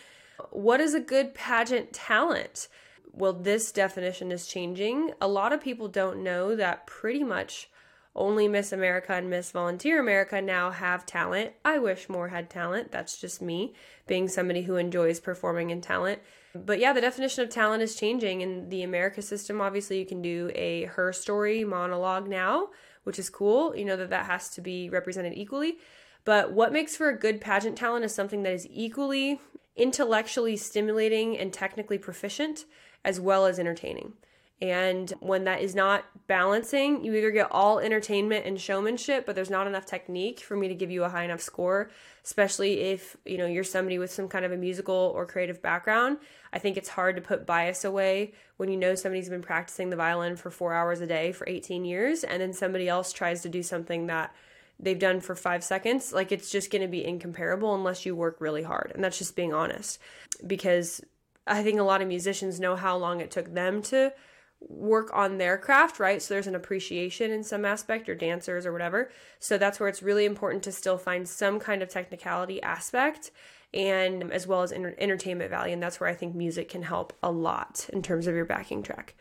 What 0.51 0.81
is 0.81 0.95
a 0.95 1.01
good 1.01 1.35
pageant 1.35 1.93
talent? 1.93 2.69
Well, 3.13 3.33
this 3.33 3.73
definition 3.73 4.31
is 4.31 4.47
changing. 4.47 5.13
A 5.21 5.29
lot 5.29 5.53
of 5.53 5.61
people 5.61 5.89
don't 5.89 6.23
know 6.23 6.55
that 6.55 6.87
pretty 6.87 7.25
much 7.25 7.71
only 8.17 8.49
Miss 8.49 8.73
America 8.73 9.13
and 9.13 9.31
Miss 9.31 9.53
Volunteer 9.53 10.01
America 10.01 10.41
now 10.41 10.71
have 10.71 11.07
talent. 11.07 11.53
I 11.65 11.79
wish 11.79 12.09
more 12.09 12.29
had 12.29 12.51
talent. 12.51 12.91
That's 12.91 13.19
just 13.21 13.43
me 13.43 13.75
being 14.07 14.27
somebody 14.27 14.63
who 14.63 14.77
enjoys 14.77 15.21
performing 15.21 15.71
in 15.71 15.83
talent. 15.83 16.21
But 16.55 16.79
yeah, 16.79 16.95
the 16.95 17.03
definition 17.03 17.45
of 17.45 17.51
talent 17.51 17.83
is 17.83 17.95
changing. 17.95 18.41
In 18.41 18.71
the 18.71 18.83
America 18.83 19.21
system, 19.21 19.61
obviously, 19.61 19.99
you 19.99 20.07
can 20.07 20.23
do 20.23 20.51
a 20.55 20.85
her 20.87 21.13
story 21.13 21.63
monologue 21.65 22.27
now, 22.27 22.71
which 23.05 23.19
is 23.19 23.29
cool. 23.29 23.77
You 23.77 23.85
know 23.85 23.97
that 23.97 24.11
that 24.11 24.27
has 24.27 24.49
to 24.51 24.63
be 24.63 24.89
represented 24.89 25.35
equally. 25.37 25.77
But 26.25 26.53
what 26.53 26.73
makes 26.73 26.97
for 26.97 27.11
a 27.11 27.19
good 27.19 27.41
pageant 27.41 27.77
talent 27.77 28.05
is 28.05 28.15
something 28.15 28.43
that 28.43 28.53
is 28.53 28.67
equally 28.71 29.41
intellectually 29.77 30.57
stimulating 30.57 31.37
and 31.37 31.53
technically 31.53 31.99
proficient, 31.99 32.65
as 33.05 33.21
well 33.21 33.45
as 33.45 33.59
entertaining. 33.59 34.15
And 34.63 35.13
when 35.21 35.45
that 35.45 35.61
is 35.61 35.75
not 35.75 36.05
balancing, 36.29 37.05
you 37.05 37.15
either 37.15 37.31
get 37.31 37.49
all 37.51 37.79
entertainment 37.79 38.47
and 38.47 38.59
showmanship, 38.59 39.27
but 39.27 39.35
there's 39.35 39.51
not 39.51 39.67
enough 39.67 39.85
technique 39.85 40.41
for 40.41 40.57
me 40.57 40.67
to 40.69 40.75
give 40.75 40.91
you 40.91 41.05
a 41.05 41.11
high 41.11 41.25
enough 41.25 41.43
score, 41.43 41.91
especially 42.25 42.81
if, 42.81 43.19
you 43.27 43.37
know, 43.37 43.45
you're 43.45 43.65
somebody 43.65 43.99
with 43.99 44.11
some 44.11 44.29
kind 44.29 44.47
of 44.47 44.53
a 44.53 44.57
musical 44.57 45.13
or 45.15 45.27
creative 45.27 45.61
background. 45.61 46.17
I 46.55 46.59
think 46.59 46.79
it's 46.79 46.89
hard 46.89 47.17
to 47.17 47.23
put 47.23 47.45
bias 47.45 47.85
away 47.85 48.33
when 48.57 48.71
you 48.71 48.79
know 48.79 48.95
somebody's 48.95 49.29
been 49.29 49.43
practicing 49.43 49.91
the 49.91 49.97
violin 49.97 50.37
for 50.37 50.51
4 50.51 50.73
hours 50.73 51.03
a 51.03 51.07
day 51.07 51.33
for 51.33 51.47
18 51.47 51.85
years 51.85 52.25
and 52.25 52.41
then 52.41 52.55
somebody 52.55 52.89
else 52.89 53.13
tries 53.13 53.43
to 53.43 53.51
do 53.51 53.63
something 53.63 54.07
that 54.07 54.35
they've 54.81 54.99
done 54.99 55.21
for 55.21 55.35
5 55.35 55.63
seconds. 55.65 56.15
Like 56.15 56.33
it's 56.33 56.51
just 56.51 56.71
going 56.71 56.81
to 56.81 56.89
be 56.89 57.05
incomparable 57.05 57.75
unless 57.75 58.07
you 58.07 58.17
work 58.17 58.41
really 58.41 58.63
hard. 58.63 58.93
And 58.95 59.05
that's 59.05 59.19
just 59.19 59.37
being 59.37 59.53
honest. 59.53 59.99
Because 60.47 61.03
I 61.47 61.63
think 61.63 61.79
a 61.79 61.85
lot 61.85 62.01
of 62.01 62.09
musicians 62.09 62.59
know 62.59 62.75
how 62.75 62.97
long 62.97 63.21
it 63.21 63.31
took 63.31 63.53
them 63.53 63.83
to 63.83 64.15
work 64.61 65.11
on 65.13 65.39
their 65.39 65.59
craft, 65.59 66.01
right? 66.01 66.21
So 66.21 66.35
there's 66.35 66.47
an 66.47 66.55
appreciation 66.55 67.31
in 67.31 67.45
some 67.45 67.65
aspect, 67.65 68.09
or 68.09 68.15
dancers 68.15 68.67
or 68.67 68.73
whatever. 68.73 69.11
So 69.39 69.59
that's 69.59 69.79
where 69.79 69.89
it's 69.89 70.03
really 70.03 70.25
important 70.25 70.63
to 70.65 70.73
still 70.73 70.99
find 70.99 71.29
some 71.29 71.61
kind 71.61 71.83
of 71.83 71.89
technicality 71.89 72.63
aspect 72.63 73.31
and 73.75 74.33
as 74.33 74.47
well 74.47 74.63
as 74.63 74.73
entertainment 74.73 75.51
value. 75.51 75.75
And 75.75 75.83
that's 75.83 76.01
where 76.01 76.09
I 76.09 76.15
think 76.15 76.35
music 76.35 76.69
can 76.71 76.83
help 76.83 77.13
a 77.23 77.31
lot 77.31 77.89
in 77.93 78.03
terms 78.03 78.27
of 78.27 78.35
your 78.35 78.45
backing 78.45 78.83
track. 78.83 79.15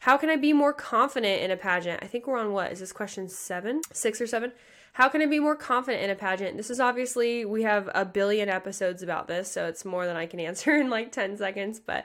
How 0.00 0.16
can 0.16 0.28
I 0.28 0.36
be 0.36 0.52
more 0.52 0.72
confident 0.72 1.42
in 1.42 1.50
a 1.50 1.56
pageant? 1.56 2.02
I 2.02 2.06
think 2.06 2.26
we're 2.26 2.38
on 2.38 2.52
what? 2.52 2.72
Is 2.72 2.80
this 2.80 2.92
question 2.92 3.28
seven, 3.28 3.80
six 3.92 4.20
or 4.20 4.26
seven? 4.26 4.52
How 4.94 5.08
can 5.08 5.22
I 5.22 5.26
be 5.26 5.40
more 5.40 5.56
confident 5.56 6.04
in 6.04 6.10
a 6.10 6.14
pageant? 6.14 6.56
This 6.56 6.70
is 6.70 6.78
obviously, 6.78 7.44
we 7.44 7.62
have 7.62 7.88
a 7.94 8.04
billion 8.04 8.48
episodes 8.48 9.02
about 9.02 9.28
this, 9.28 9.50
so 9.50 9.66
it's 9.66 9.84
more 9.84 10.06
than 10.06 10.16
I 10.16 10.26
can 10.26 10.40
answer 10.48 10.76
in 10.76 10.90
like 10.90 11.12
10 11.12 11.36
seconds, 11.36 11.80
but 11.80 12.04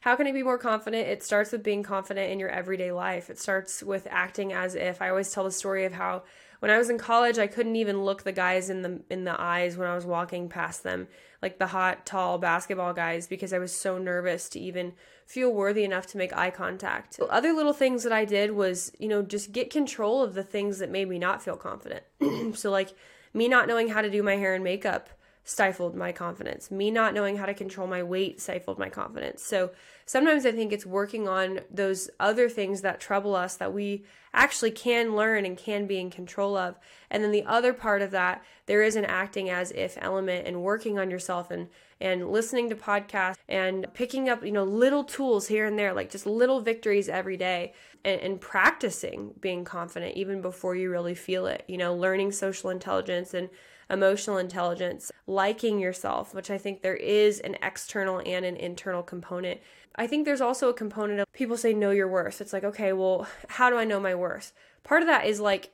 how 0.00 0.16
can 0.16 0.26
I 0.26 0.32
be 0.32 0.42
more 0.42 0.58
confident? 0.58 1.08
It 1.08 1.22
starts 1.22 1.52
with 1.52 1.62
being 1.62 1.82
confident 1.82 2.30
in 2.30 2.38
your 2.38 2.50
everyday 2.50 2.92
life. 2.92 3.30
It 3.30 3.38
starts 3.38 3.82
with 3.82 4.06
acting 4.10 4.52
as 4.52 4.74
if 4.74 5.02
I 5.02 5.08
always 5.08 5.32
tell 5.32 5.44
the 5.44 5.50
story 5.50 5.84
of 5.84 5.92
how 5.92 6.22
when 6.60 6.70
I 6.70 6.78
was 6.78 6.90
in 6.90 6.98
college, 6.98 7.38
I 7.38 7.46
couldn't 7.46 7.76
even 7.76 8.04
look 8.04 8.22
the 8.24 8.32
guys 8.32 8.68
in 8.68 8.82
the 8.82 9.00
in 9.10 9.24
the 9.24 9.40
eyes 9.40 9.76
when 9.76 9.88
I 9.88 9.94
was 9.94 10.04
walking 10.04 10.48
past 10.48 10.82
them, 10.82 11.06
like 11.40 11.58
the 11.58 11.68
hot, 11.68 12.04
tall 12.04 12.38
basketball 12.38 12.92
guys 12.92 13.26
because 13.26 13.52
I 13.52 13.58
was 13.58 13.72
so 13.72 13.98
nervous 13.98 14.48
to 14.50 14.60
even 14.60 14.94
feel 15.26 15.52
worthy 15.52 15.84
enough 15.84 16.06
to 16.08 16.18
make 16.18 16.36
eye 16.36 16.50
contact. 16.50 17.20
Other 17.30 17.52
little 17.52 17.72
things 17.72 18.02
that 18.02 18.12
I 18.12 18.24
did 18.24 18.52
was, 18.52 18.90
you 18.98 19.08
know, 19.08 19.22
just 19.22 19.52
get 19.52 19.70
control 19.70 20.22
of 20.22 20.34
the 20.34 20.42
things 20.42 20.78
that 20.78 20.90
made 20.90 21.08
me 21.08 21.18
not 21.18 21.42
feel 21.42 21.56
confident. 21.56 22.02
so 22.54 22.70
like 22.70 22.94
me 23.34 23.46
not 23.46 23.68
knowing 23.68 23.88
how 23.88 24.02
to 24.02 24.10
do 24.10 24.22
my 24.22 24.36
hair 24.36 24.54
and 24.54 24.64
makeup 24.64 25.10
stifled 25.48 25.96
my 25.96 26.12
confidence. 26.12 26.70
Me 26.70 26.90
not 26.90 27.14
knowing 27.14 27.38
how 27.38 27.46
to 27.46 27.54
control 27.54 27.86
my 27.86 28.02
weight 28.02 28.38
stifled 28.38 28.78
my 28.78 28.90
confidence. 28.90 29.42
So 29.42 29.70
sometimes 30.04 30.44
I 30.44 30.52
think 30.52 30.74
it's 30.74 30.84
working 30.84 31.26
on 31.26 31.60
those 31.70 32.10
other 32.20 32.50
things 32.50 32.82
that 32.82 33.00
trouble 33.00 33.34
us 33.34 33.56
that 33.56 33.72
we 33.72 34.04
actually 34.34 34.72
can 34.72 35.16
learn 35.16 35.46
and 35.46 35.56
can 35.56 35.86
be 35.86 35.98
in 35.98 36.10
control 36.10 36.54
of. 36.54 36.78
And 37.10 37.24
then 37.24 37.32
the 37.32 37.46
other 37.46 37.72
part 37.72 38.02
of 38.02 38.10
that, 38.10 38.44
there 38.66 38.82
is 38.82 38.94
an 38.94 39.06
acting 39.06 39.48
as 39.48 39.70
if 39.70 39.96
element 40.02 40.46
and 40.46 40.62
working 40.62 40.98
on 40.98 41.10
yourself 41.10 41.50
and 41.50 41.68
and 41.98 42.30
listening 42.30 42.68
to 42.68 42.76
podcasts 42.76 43.38
and 43.48 43.86
picking 43.94 44.28
up, 44.28 44.44
you 44.44 44.52
know, 44.52 44.62
little 44.64 45.02
tools 45.02 45.48
here 45.48 45.66
and 45.66 45.76
there, 45.78 45.92
like 45.94 46.10
just 46.10 46.26
little 46.26 46.60
victories 46.60 47.08
every 47.08 47.36
day 47.36 47.72
and, 48.04 48.20
and 48.20 48.40
practicing 48.40 49.34
being 49.40 49.64
confident 49.64 50.14
even 50.14 50.40
before 50.40 50.76
you 50.76 50.90
really 50.90 51.14
feel 51.14 51.46
it, 51.46 51.64
you 51.66 51.78
know, 51.78 51.94
learning 51.94 52.30
social 52.30 52.70
intelligence 52.70 53.34
and 53.34 53.48
emotional 53.90 54.38
intelligence, 54.38 55.10
liking 55.26 55.78
yourself, 55.78 56.34
which 56.34 56.50
I 56.50 56.58
think 56.58 56.82
there 56.82 56.96
is 56.96 57.40
an 57.40 57.56
external 57.62 58.20
and 58.24 58.44
an 58.44 58.56
internal 58.56 59.02
component. 59.02 59.60
I 59.96 60.06
think 60.06 60.24
there's 60.24 60.40
also 60.40 60.68
a 60.68 60.74
component 60.74 61.20
of 61.20 61.32
people 61.32 61.56
say 61.56 61.72
know 61.72 61.90
your 61.90 62.08
worth. 62.08 62.40
It's 62.40 62.52
like, 62.52 62.64
okay, 62.64 62.92
well, 62.92 63.26
how 63.48 63.70
do 63.70 63.76
I 63.76 63.84
know 63.84 63.98
my 63.98 64.14
worth? 64.14 64.52
Part 64.84 65.02
of 65.02 65.08
that 65.08 65.26
is 65.26 65.40
like 65.40 65.70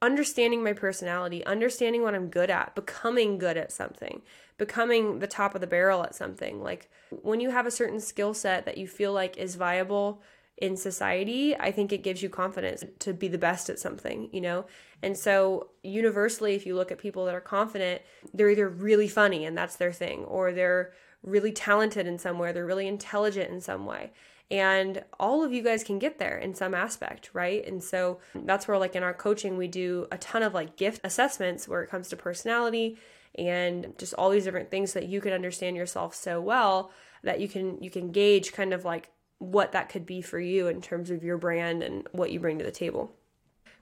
understanding 0.00 0.64
my 0.64 0.72
personality, 0.72 1.44
understanding 1.46 2.02
what 2.02 2.14
I'm 2.14 2.28
good 2.28 2.50
at, 2.50 2.74
becoming 2.74 3.38
good 3.38 3.56
at 3.56 3.70
something, 3.70 4.22
becoming 4.58 5.20
the 5.20 5.26
top 5.26 5.54
of 5.54 5.60
the 5.60 5.66
barrel 5.66 6.02
at 6.02 6.14
something. 6.14 6.62
Like 6.62 6.90
when 7.10 7.40
you 7.40 7.50
have 7.50 7.66
a 7.66 7.70
certain 7.70 8.00
skill 8.00 8.34
set 8.34 8.66
that 8.66 8.78
you 8.78 8.88
feel 8.88 9.12
like 9.12 9.36
is 9.36 9.54
viable 9.54 10.22
in 10.56 10.76
society, 10.76 11.56
I 11.56 11.70
think 11.70 11.92
it 11.92 12.02
gives 12.02 12.22
you 12.22 12.28
confidence 12.28 12.84
to 13.00 13.12
be 13.12 13.28
the 13.28 13.38
best 13.38 13.70
at 13.70 13.78
something, 13.78 14.28
you 14.32 14.40
know? 14.40 14.66
And 15.02 15.16
so, 15.16 15.70
universally, 15.82 16.54
if 16.54 16.64
you 16.64 16.76
look 16.76 16.92
at 16.92 16.98
people 16.98 17.24
that 17.26 17.34
are 17.34 17.40
confident, 17.40 18.02
they're 18.32 18.50
either 18.50 18.68
really 18.68 19.08
funny 19.08 19.44
and 19.44 19.56
that's 19.56 19.76
their 19.76 19.92
thing, 19.92 20.24
or 20.24 20.52
they're 20.52 20.92
really 21.22 21.52
talented 21.52 22.06
in 22.06 22.18
some 22.18 22.38
way, 22.38 22.52
they're 22.52 22.66
really 22.66 22.86
intelligent 22.86 23.50
in 23.50 23.60
some 23.60 23.86
way. 23.86 24.12
And 24.50 25.02
all 25.18 25.42
of 25.42 25.52
you 25.52 25.62
guys 25.62 25.82
can 25.82 25.98
get 25.98 26.18
there 26.18 26.36
in 26.36 26.54
some 26.54 26.74
aspect, 26.74 27.30
right? 27.32 27.66
And 27.66 27.82
so 27.82 28.18
that's 28.34 28.68
where, 28.68 28.78
like, 28.78 28.94
in 28.94 29.02
our 29.02 29.14
coaching, 29.14 29.56
we 29.56 29.66
do 29.66 30.06
a 30.12 30.18
ton 30.18 30.42
of 30.42 30.52
like 30.54 30.76
gift 30.76 31.00
assessments 31.04 31.66
where 31.66 31.82
it 31.82 31.90
comes 31.90 32.08
to 32.08 32.16
personality 32.16 32.98
and 33.34 33.94
just 33.98 34.14
all 34.14 34.30
these 34.30 34.44
different 34.44 34.70
things 34.70 34.92
so 34.92 35.00
that 35.00 35.08
you 35.08 35.20
can 35.20 35.32
understand 35.32 35.74
yourself 35.74 36.14
so 36.14 36.40
well 36.40 36.90
that 37.22 37.40
you 37.40 37.48
can 37.48 37.82
you 37.82 37.90
can 37.90 38.12
gauge 38.12 38.52
kind 38.52 38.74
of 38.74 38.84
like 38.84 39.10
what 39.38 39.72
that 39.72 39.88
could 39.88 40.06
be 40.06 40.20
for 40.20 40.38
you 40.38 40.68
in 40.68 40.80
terms 40.80 41.10
of 41.10 41.24
your 41.24 41.36
brand 41.36 41.82
and 41.82 42.06
what 42.12 42.30
you 42.30 42.38
bring 42.38 42.58
to 42.58 42.64
the 42.64 42.70
table. 42.70 43.12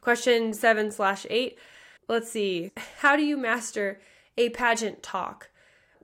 Question 0.01 0.53
seven 0.53 0.91
slash 0.91 1.27
eight. 1.29 1.59
Let's 2.09 2.31
see. 2.31 2.73
How 2.99 3.17
do 3.17 3.23
you 3.23 3.37
master 3.37 4.01
a 4.37 4.49
pageant 4.51 5.03
talk? 5.03 5.51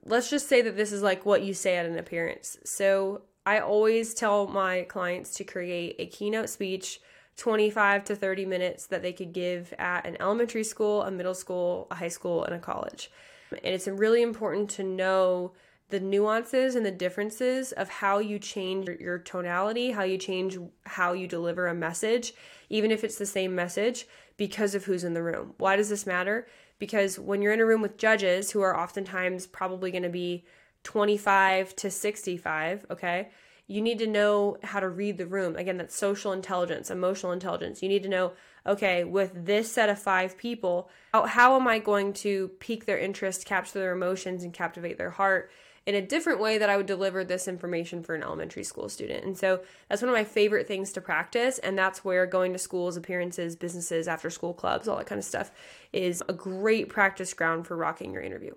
Let's 0.05 0.31
just 0.31 0.49
say 0.49 0.63
that 0.63 0.77
this 0.77 0.93
is 0.93 1.03
like 1.03 1.27
what 1.27 1.43
you 1.43 1.55
say 1.55 1.77
at 1.77 1.87
an 1.87 1.99
appearance. 1.99 2.59
So 2.65 3.23
I 3.45 3.59
always 3.61 4.15
tell 4.15 4.47
my 4.47 4.83
clients 4.83 5.35
to 5.37 5.45
create 5.45 5.97
a 5.99 6.07
keynote 6.07 6.49
speech 6.49 7.01
25 7.37 8.05
to 8.05 8.17
30 8.17 8.45
minutes 8.45 8.87
that 8.87 9.03
they 9.03 9.13
could 9.13 9.33
give 9.33 9.73
at 9.79 10.07
an 10.07 10.17
elementary 10.21 10.65
school, 10.65 11.03
a 11.03 11.11
middle 11.11 11.35
school, 11.35 11.87
a 11.91 11.95
high 11.95 12.09
school, 12.09 12.45
and 12.45 12.55
a 12.55 12.59
college. 12.59 13.11
And 13.51 13.75
it's 13.75 13.87
really 13.87 14.23
important 14.23 14.71
to 14.71 14.83
know 14.83 15.53
the 15.89 16.01
nuances 16.01 16.75
and 16.75 16.85
the 16.85 16.91
differences 16.91 17.73
of 17.73 17.89
how 17.89 18.19
you 18.19 18.39
change 18.39 18.89
your 19.01 19.19
tonality, 19.19 19.93
how 19.93 20.03
you 20.03 20.19
change 20.19 20.59
how 20.85 21.13
you 21.13 21.29
deliver 21.29 21.69
a 21.69 21.75
message, 21.75 22.35
even 22.69 22.91
if 22.91 23.05
it's 23.05 23.19
the 23.19 23.27
same 23.27 23.55
message, 23.55 24.07
because 24.37 24.75
of 24.75 24.85
who's 24.85 25.05
in 25.05 25.15
the 25.15 25.23
room. 25.23 25.55
Why 25.59 25.77
does 25.77 25.89
this 25.89 26.07
matter? 26.07 26.49
Because 26.79 27.19
when 27.19 27.41
you're 27.41 27.53
in 27.53 27.61
a 27.61 27.67
room 27.67 27.83
with 27.83 27.97
judges 27.99 28.51
who 28.51 28.63
are 28.63 28.79
oftentimes 28.79 29.47
probably 29.47 29.91
going 29.91 30.03
to 30.03 30.09
be 30.09 30.45
25 30.83 31.75
to 31.77 31.91
65, 31.91 32.87
okay? 32.91 33.31
You 33.69 33.81
need 33.81 33.99
to 33.99 34.07
know 34.07 34.59
how 34.63 34.81
to 34.81 34.89
read 34.89 35.19
the 35.19 35.27
room. 35.27 35.57
Again, 35.57 35.77
that's 35.77 35.97
social 35.97 36.33
intelligence, 36.33 36.91
emotional 36.91 37.33
intelligence. 37.33 37.83
You 37.83 37.89
need 37.89 38.03
to 38.05 38.09
know, 38.09 38.33
okay, 38.65 39.05
with 39.05 39.33
this 39.47 39.73
set 39.73 39.89
of 39.89 39.99
five 39.99 40.37
people, 40.37 40.89
how, 41.13 41.27
how 41.27 41.57
am 41.57 41.67
I 41.67 41.79
going 41.79 42.13
to 42.15 42.49
pique 42.61 42.87
their 42.87 42.99
interest, 42.99 43.47
capture 43.47 43.79
their 43.79 43.93
emotions, 43.93 44.45
and 44.45 44.53
captivate 44.53 44.99
their 44.99 45.11
heart? 45.11 45.51
In 45.87 45.95
a 45.95 46.03
different 46.03 46.41
way 46.41 46.59
that 46.59 46.69
I 46.69 46.77
would 46.77 46.87
deliver 46.87 47.23
this 47.23 47.47
information 47.47 48.03
for 48.03 48.17
an 48.17 48.23
elementary 48.23 48.65
school 48.65 48.89
student. 48.89 49.25
And 49.25 49.39
so 49.39 49.61
that's 49.89 50.03
one 50.03 50.09
of 50.09 50.15
my 50.15 50.25
favorite 50.25 50.67
things 50.67 50.93
to 50.93 51.01
practice. 51.01 51.59
And 51.59 51.79
that's 51.79 52.05
where 52.05 52.27
going 52.27 52.53
to 52.53 52.59
schools, 52.59 52.97
appearances, 52.97 53.55
businesses, 53.55 54.09
after 54.09 54.29
school 54.29 54.53
clubs, 54.53 54.89
all 54.89 54.97
that 54.97 55.07
kind 55.07 55.21
of 55.21 55.25
stuff 55.25 55.53
is 55.93 56.23
a 56.29 56.33
great 56.33 56.89
practice 56.89 57.33
ground 57.33 57.67
for 57.67 57.77
rocking 57.77 58.13
your 58.13 58.23
interview. 58.23 58.55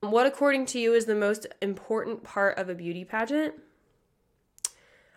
What, 0.00 0.26
according 0.26 0.66
to 0.66 0.78
you, 0.78 0.92
is 0.92 1.06
the 1.06 1.14
most 1.14 1.46
important 1.62 2.22
part 2.22 2.58
of 2.58 2.68
a 2.68 2.74
beauty 2.74 3.04
pageant? 3.04 3.54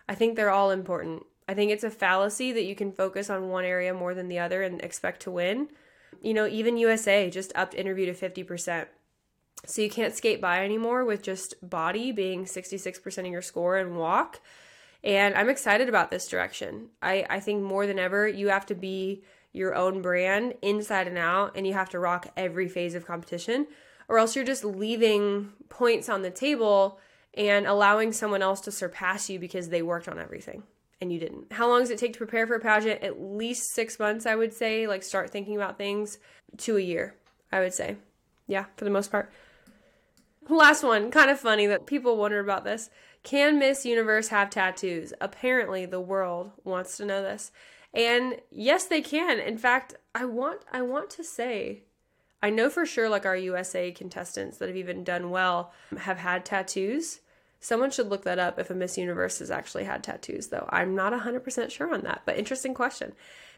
I 0.08 0.14
think 0.14 0.34
they're 0.34 0.50
all 0.50 0.70
important. 0.70 1.24
I 1.46 1.54
think 1.54 1.70
it's 1.70 1.84
a 1.84 1.90
fallacy 1.90 2.50
that 2.52 2.64
you 2.64 2.74
can 2.74 2.92
focus 2.92 3.28
on 3.28 3.50
one 3.50 3.64
area 3.64 3.92
more 3.92 4.14
than 4.14 4.28
the 4.28 4.38
other 4.38 4.62
and 4.62 4.80
expect 4.80 5.20
to 5.22 5.30
win. 5.30 5.68
You 6.22 6.34
know, 6.34 6.46
even 6.46 6.76
USA 6.78 7.30
just 7.30 7.52
upped 7.54 7.74
interview 7.74 8.06
to 8.06 8.14
50%. 8.14 8.86
So 9.64 9.80
you 9.80 9.90
can't 9.90 10.14
skate 10.14 10.40
by 10.40 10.64
anymore 10.64 11.04
with 11.04 11.22
just 11.22 11.54
body 11.68 12.10
being 12.10 12.44
66% 12.44 13.18
of 13.18 13.26
your 13.26 13.42
score 13.42 13.76
and 13.76 13.96
walk. 13.96 14.40
And 15.04 15.34
I'm 15.34 15.48
excited 15.48 15.88
about 15.88 16.10
this 16.10 16.28
direction. 16.28 16.88
I, 17.00 17.26
I 17.28 17.40
think 17.40 17.62
more 17.62 17.86
than 17.86 17.98
ever, 17.98 18.26
you 18.26 18.48
have 18.48 18.66
to 18.66 18.74
be 18.74 19.22
your 19.52 19.74
own 19.74 20.02
brand 20.02 20.54
inside 20.62 21.06
and 21.06 21.18
out, 21.18 21.52
and 21.56 21.66
you 21.66 21.74
have 21.74 21.90
to 21.90 21.98
rock 21.98 22.28
every 22.36 22.68
phase 22.68 22.94
of 22.94 23.06
competition, 23.06 23.66
or 24.08 24.18
else 24.18 24.34
you're 24.34 24.44
just 24.44 24.64
leaving 24.64 25.52
points 25.68 26.08
on 26.08 26.22
the 26.22 26.30
table 26.30 26.98
and 27.34 27.66
allowing 27.66 28.12
someone 28.12 28.42
else 28.42 28.60
to 28.62 28.70
surpass 28.70 29.28
you 29.28 29.38
because 29.38 29.68
they 29.68 29.82
worked 29.82 30.08
on 30.08 30.18
everything 30.18 30.62
and 31.00 31.12
you 31.12 31.18
didn't. 31.18 31.52
How 31.52 31.68
long 31.68 31.80
does 31.80 31.90
it 31.90 31.98
take 31.98 32.12
to 32.12 32.18
prepare 32.18 32.46
for 32.46 32.54
a 32.54 32.60
pageant? 32.60 33.02
At 33.02 33.20
least 33.20 33.74
six 33.74 33.98
months, 33.98 34.24
I 34.24 34.36
would 34.36 34.54
say. 34.54 34.86
Like, 34.86 35.02
start 35.02 35.30
thinking 35.30 35.56
about 35.56 35.76
things 35.76 36.18
to 36.58 36.76
a 36.76 36.80
year, 36.80 37.16
I 37.50 37.58
would 37.60 37.74
say. 37.74 37.96
Yeah, 38.46 38.66
for 38.76 38.84
the 38.84 38.90
most 38.90 39.10
part. 39.10 39.32
Last 40.48 40.82
one, 40.82 41.10
kind 41.10 41.30
of 41.30 41.38
funny 41.38 41.66
that 41.66 41.86
people 41.86 42.16
wonder 42.16 42.40
about 42.40 42.64
this. 42.64 42.90
Can 43.22 43.58
Miss 43.58 43.86
Universe 43.86 44.28
have 44.28 44.50
tattoos? 44.50 45.12
Apparently, 45.20 45.86
the 45.86 46.00
world 46.00 46.50
wants 46.64 46.96
to 46.96 47.04
know 47.04 47.22
this. 47.22 47.52
And 47.94 48.40
yes, 48.50 48.86
they 48.86 49.00
can. 49.00 49.38
In 49.38 49.58
fact, 49.58 49.94
I 50.14 50.24
want 50.24 50.62
I 50.72 50.82
want 50.82 51.10
to 51.10 51.24
say 51.24 51.82
I 52.42 52.50
know 52.50 52.68
for 52.68 52.84
sure 52.84 53.08
like 53.08 53.24
our 53.24 53.36
USA 53.36 53.92
contestants 53.92 54.58
that 54.58 54.68
have 54.68 54.76
even 54.76 55.04
done 55.04 55.30
well 55.30 55.72
have 55.96 56.18
had 56.18 56.44
tattoos. 56.44 57.20
Someone 57.60 57.92
should 57.92 58.08
look 58.08 58.24
that 58.24 58.40
up 58.40 58.58
if 58.58 58.70
a 58.70 58.74
Miss 58.74 58.98
Universe 58.98 59.38
has 59.38 59.50
actually 59.50 59.84
had 59.84 60.02
tattoos, 60.02 60.48
though. 60.48 60.68
I'm 60.70 60.96
not 60.96 61.12
100% 61.12 61.70
sure 61.70 61.94
on 61.94 62.00
that, 62.00 62.22
but 62.26 62.36
interesting 62.36 62.74
question. 62.74 63.12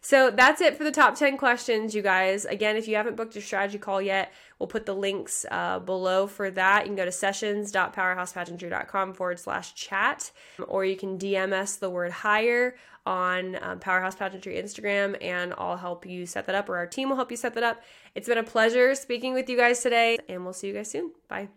So 0.05 0.31
that's 0.31 0.61
it 0.61 0.77
for 0.77 0.85
the 0.85 0.91
top 0.91 1.17
10 1.17 1.39
questions, 1.39 1.95
you 1.95 2.03
guys. 2.03 2.45
Again, 2.45 2.77
if 2.77 2.87
you 2.87 2.97
haven't 2.97 3.17
booked 3.17 3.37
a 3.37 3.41
strategy 3.41 3.79
call 3.79 4.03
yet, 4.03 4.35
we'll 4.59 4.67
put 4.67 4.85
the 4.85 4.93
links 4.93 5.47
uh, 5.51 5.79
below 5.79 6.27
for 6.27 6.51
that. 6.51 6.83
You 6.83 6.89
can 6.89 6.97
go 6.97 7.07
to 7.07 7.11
sessions.powerhousepageantry.com 7.11 9.15
forward 9.15 9.41
slash 9.41 9.75
chat, 9.75 10.31
or 10.69 10.85
you 10.85 10.95
can 10.95 11.19
DM 11.19 11.55
us 11.55 11.77
the 11.77 11.89
word 11.89 12.13
hire 12.13 12.77
on 13.07 13.57
um, 13.63 13.79
Powerhouse 13.79 14.15
Pageantry 14.15 14.57
Instagram, 14.57 15.17
and 15.23 15.55
I'll 15.57 15.79
help 15.79 16.05
you 16.05 16.27
set 16.27 16.45
that 16.49 16.55
up, 16.55 16.69
or 16.69 16.77
our 16.77 16.87
team 16.87 17.09
will 17.09 17.17
help 17.17 17.31
you 17.31 17.39
set 17.39 17.55
that 17.55 17.65
up. 17.65 17.83
It's 18.15 18.29
been 18.29 18.37
a 18.37 18.43
pleasure 18.43 18.95
speaking 18.95 19.33
with 19.33 19.49
you 19.49 19.57
guys 19.57 19.81
today, 19.81 20.19
and 20.29 20.45
we'll 20.45 20.53
see 20.53 20.67
you 20.67 20.75
guys 20.75 20.91
soon. 20.91 21.13
Bye. 21.29 21.49